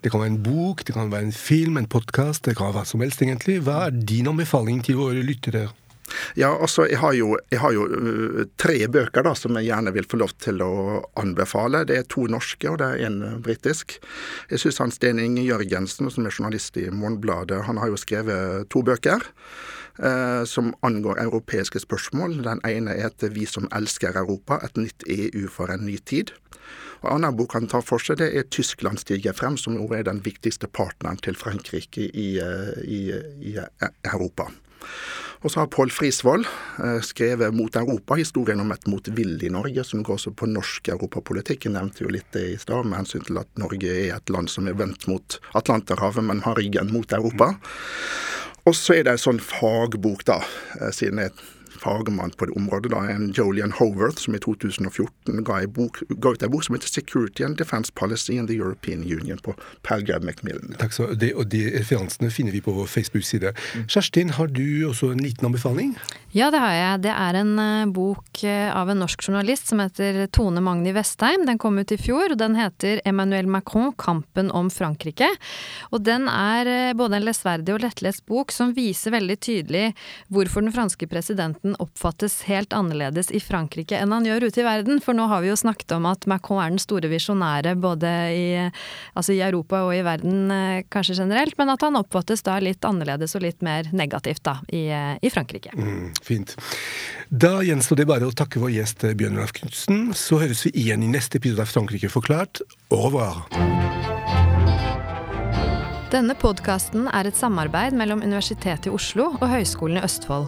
Det 0.01 0.09
kan 0.09 0.23
være 0.23 0.33
en 0.33 0.45
bok, 0.47 0.87
det 0.89 0.95
kan 0.97 1.13
være 1.13 1.29
en 1.29 1.37
film, 1.37 1.77
en 1.77 1.91
podkast, 1.91 2.47
det 2.47 2.55
kan 2.57 2.71
være 2.71 2.79
hva 2.79 2.85
som 2.89 3.05
helst, 3.05 3.21
egentlig. 3.21 3.59
Hva 3.67 3.91
er 3.91 3.99
din 4.09 4.31
anbefaling 4.31 4.81
til 4.87 5.03
våre 5.03 5.27
lyttere? 5.27 5.67
Ja, 6.37 6.51
altså 6.53 6.87
jeg 6.91 6.99
har 7.01 7.15
jo, 7.17 7.35
jeg 7.53 7.61
har 7.63 7.75
jo 7.75 7.85
uh, 7.89 8.41
tre 8.61 8.77
bøker 8.93 9.25
da, 9.27 9.35
som 9.39 9.57
jeg 9.59 9.71
gjerne 9.71 9.95
vil 9.95 10.09
få 10.09 10.21
lov 10.21 10.35
til 10.43 10.61
å 10.65 10.73
anbefale. 11.21 11.85
Det 11.89 11.99
er 11.99 12.09
to 12.11 12.27
norske 12.31 12.69
og 12.71 12.81
det 12.83 12.91
er 12.93 13.07
en 13.09 13.21
uh, 13.25 13.39
britisk. 13.45 13.97
Jeg 14.51 14.63
syns 14.63 14.83
han 14.83 14.95
Sten 14.95 15.23
Inge 15.23 15.47
Jørgensen, 15.47 16.11
som 16.13 16.27
er 16.27 16.35
journalist 16.35 16.77
i 16.81 16.91
Morgenbladet, 16.91 17.65
han 17.69 17.81
har 17.81 17.93
jo 17.93 18.01
skrevet 18.01 18.69
to 18.75 18.85
bøker. 18.87 19.25
Uh, 19.95 20.43
som 20.43 20.73
angår 20.83 21.21
europeiske 21.23 21.79
spørsmål. 21.85 22.41
Den 22.43 22.61
ene 22.67 22.97
heter 22.99 23.31
'Vi 23.31 23.47
som 23.47 23.69
elsker 23.71 24.17
Europa 24.19 24.59
et 24.65 24.77
nytt 24.77 25.07
EU 25.07 25.47
for 25.49 25.71
en 25.71 25.87
ny 25.87 25.99
tid'. 26.03 26.35
Og 27.05 27.11
En 27.13 27.25
annen 27.25 27.37
bok 27.37 27.53
han 27.53 27.69
tar 27.69 27.85
for 27.85 27.99
seg, 27.99 28.19
det 28.19 28.33
er 28.35 28.43
'Tyskland 28.43 28.99
stiger 28.99 29.33
frem', 29.33 29.57
som 29.57 29.75
jo 29.77 29.87
er 29.93 30.03
den 30.03 30.25
viktigste 30.25 30.67
partneren 30.67 31.17
til 31.17 31.37
Frankrike 31.37 32.11
i, 32.11 32.41
i, 32.85 33.13
i 33.41 33.59
Europa. 34.05 34.49
Og 35.45 35.53
så 35.53 35.61
har 35.61 35.69
Pål 35.69 35.91
Frisvold 35.93 36.47
eh, 36.81 37.01
skrevet 37.05 37.53
'Mot 37.55 37.77
Europa', 37.77 38.17
historien 38.17 38.61
om 38.61 38.73
et 38.73 38.87
motvillig 38.89 39.51
Norge, 39.53 39.85
som 39.85 40.03
går 40.03 40.17
også 40.17 40.33
på 40.33 40.49
norsk 40.49 40.89
europapolitikk. 40.89 41.67
Jeg 41.67 41.75
nevnte 41.75 42.07
jo 42.07 42.13
litt 42.13 42.31
det 42.33 42.45
i 42.55 42.57
stad, 42.57 42.89
med 42.89 43.03
hensyn 43.03 43.27
til 43.27 43.43
at 43.43 43.51
Norge 43.61 43.91
er 43.93 44.17
et 44.17 44.33
land 44.33 44.49
som 44.49 44.69
er 44.69 44.79
vendt 44.79 45.05
mot 45.07 45.37
Atlanterhavet, 45.55 46.25
men 46.25 46.41
har 46.47 46.57
ryggen 46.57 46.93
mot 46.93 47.13
Europa. 47.13 47.53
Og 48.65 48.73
så 48.73 48.97
er 48.97 49.05
det 49.05 49.19
en 49.19 49.21
sånn 49.27 49.43
fagbok, 49.45 50.25
da, 50.25 50.41
eh, 50.81 50.89
siden 50.97 51.21
jeg 51.21 51.37
fagmann 51.81 52.33
på 52.39 52.49
det 52.49 52.57
området, 52.59 52.93
da, 52.93 53.03
en 53.11 53.31
Jolian 53.37 53.73
Howarth, 53.73 54.23
som 54.25 54.35
i 54.35 54.41
2014 54.43 55.45
ga, 55.45 55.61
bok, 55.67 56.01
ga 56.09 56.35
ut 56.35 56.43
en 56.43 56.53
bok 56.53 56.65
som 56.65 56.77
heter 56.77 56.89
'Security 56.89 57.45
and 57.45 57.57
Defense 57.57 57.93
Policy 57.95 58.39
in 58.39 58.47
the 58.47 58.55
European 58.55 59.05
Union' 59.05 59.43
på 59.43 59.55
Palgrad 59.83 60.25
Macmillan. 60.25 60.75
Takk 60.79 60.93
så, 60.93 61.15
det, 61.15 61.35
og 61.35 61.49
De 61.55 61.71
referansene 61.79 62.31
finner 62.31 62.53
vi 62.53 62.61
på 62.61 62.73
vår 62.73 62.87
Facebook-side. 62.87 63.55
Mm. 63.75 63.87
Kjerstin, 63.89 64.31
har 64.31 64.47
du 64.47 64.89
også 64.89 65.13
en 65.13 65.23
liten 65.23 65.47
anbefaling? 65.47 65.95
Ja, 66.35 66.51
det 66.51 66.59
har 66.59 66.73
jeg. 66.75 67.03
Det 67.05 67.13
er 67.15 67.37
en 67.39 67.53
uh, 67.59 67.93
bok 67.95 68.43
uh, 68.43 68.71
av 68.75 68.91
en 68.91 68.99
norsk 68.99 69.23
journalist 69.23 69.69
som 69.71 69.79
heter 69.79 70.27
Tone 70.35 70.59
Magni 70.65 70.91
Vestheim. 70.91 71.47
Den 71.47 71.61
kom 71.63 71.79
ut 71.79 71.93
i 71.95 71.99
fjor, 72.01 72.35
og 72.35 72.39
den 72.41 72.57
heter 72.59 73.01
'Emmanuel 73.05 73.47
Macron 73.47 73.93
kampen 73.93 74.51
om 74.51 74.67
Frankrike'. 74.71 75.31
Og 75.93 76.03
den 76.03 76.27
er 76.29 76.91
uh, 76.91 76.97
både 76.99 77.21
en 77.21 77.27
lesverdig 77.29 77.77
og 77.77 77.85
lettlest 77.87 78.27
bok 78.27 78.51
som 78.51 78.75
viser 78.75 79.15
veldig 79.15 79.39
tydelig 79.39 79.85
hvorfor 80.29 80.65
den 80.65 80.75
franske 80.75 81.07
presidenten 81.07 81.64
oppfattes 81.81 82.43
helt 82.45 82.75
annerledes 82.77 83.31
i 83.33 83.41
Frankrike 83.41 83.97
enn 83.97 84.13
han 84.13 84.27
gjør 84.29 84.49
ute 84.49 84.61
i 84.61 84.67
verden. 84.67 85.01
For 85.01 85.17
nå 85.17 85.25
har 85.31 85.41
vi 85.41 85.49
jo 85.49 85.57
snakket 85.57 85.97
om 85.97 86.05
at 86.11 86.29
Macron 86.31 86.61
er 86.61 86.75
den 86.75 86.83
store 86.83 87.09
visjonære 87.09 87.73
både 87.81 88.13
i, 88.37 88.47
altså 89.17 89.33
i 89.33 89.41
Europa 89.45 89.81
og 89.87 89.95
i 89.97 90.03
verden 90.05 90.53
eh, 90.53 90.85
kanskje 90.93 91.17
generelt, 91.23 91.57
men 91.59 91.73
at 91.73 91.85
han 91.87 91.97
oppfattes 92.01 92.45
da 92.45 92.59
litt 92.63 92.85
annerledes 92.85 93.37
og 93.39 93.47
litt 93.47 93.65
mer 93.65 93.89
negativt 93.97 94.45
da 94.45 94.59
i, 94.69 94.87
eh, 94.93 95.17
i 95.25 95.33
Frankrike. 95.33 95.73
Mm, 95.73 96.13
fint. 96.23 96.57
Da 97.33 97.57
gjenstår 97.65 98.03
det 98.03 98.11
bare 98.13 98.29
å 98.29 98.37
takke 98.37 98.63
vår 98.63 98.77
gjest 98.77 99.09
eh, 99.09 99.17
Bjørn 99.17 99.41
Olaf 99.41 99.57
Knutsen. 99.57 100.11
Så 100.19 100.43
høres 100.43 100.67
vi 100.69 100.75
igjen 100.85 101.07
i 101.07 101.11
neste 101.11 101.41
episode 101.41 101.65
av 101.65 101.73
Frankrike 101.73 102.13
forklart. 102.13 102.61
Au 102.93 103.07
revoir. 103.09 103.47
Denne 106.15 106.37
podkasten 106.39 107.09
er 107.11 107.27
et 107.27 107.39
samarbeid 107.39 107.97
mellom 107.99 108.23
Universitetet 108.23 108.87
i 108.87 108.93
Oslo 108.95 109.33
og 109.35 109.49
Høgskolen 109.51 109.99
i 109.99 110.05
Østfold. 110.07 110.47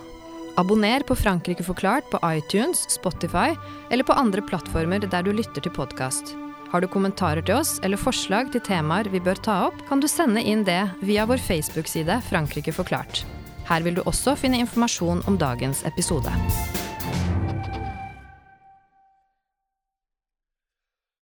Abonner 0.56 1.00
på 1.00 1.16
Frankrike 1.16 1.64
forklart 1.64 2.10
på 2.10 2.20
iTunes, 2.24 2.90
Spotify 2.90 3.52
eller 3.90 4.04
på 4.04 4.12
andre 4.12 4.40
plattformer 4.42 5.02
der 5.04 5.26
du 5.26 5.34
lytter 5.36 5.60
til 5.60 5.72
podkast. 5.76 6.32
Har 6.72 6.80
du 6.80 6.88
kommentarer 6.88 7.44
til 7.44 7.58
oss 7.58 7.74
eller 7.84 8.00
forslag 8.00 8.48
til 8.54 8.64
temaer 8.64 9.10
vi 9.12 9.20
bør 9.20 9.36
ta 9.44 9.58
opp, 9.66 9.82
kan 9.88 10.00
du 10.00 10.08
sende 10.08 10.40
inn 10.40 10.64
det 10.64 10.80
via 11.04 11.28
vår 11.28 11.44
Facebook-side 11.44 12.22
Frankrike 12.30 12.72
forklart. 12.72 13.26
Her 13.68 13.84
vil 13.84 13.98
du 13.98 14.02
også 14.08 14.32
finne 14.40 14.62
informasjon 14.64 15.20
om 15.28 15.36
dagens 15.36 15.84
episode. 15.84 16.32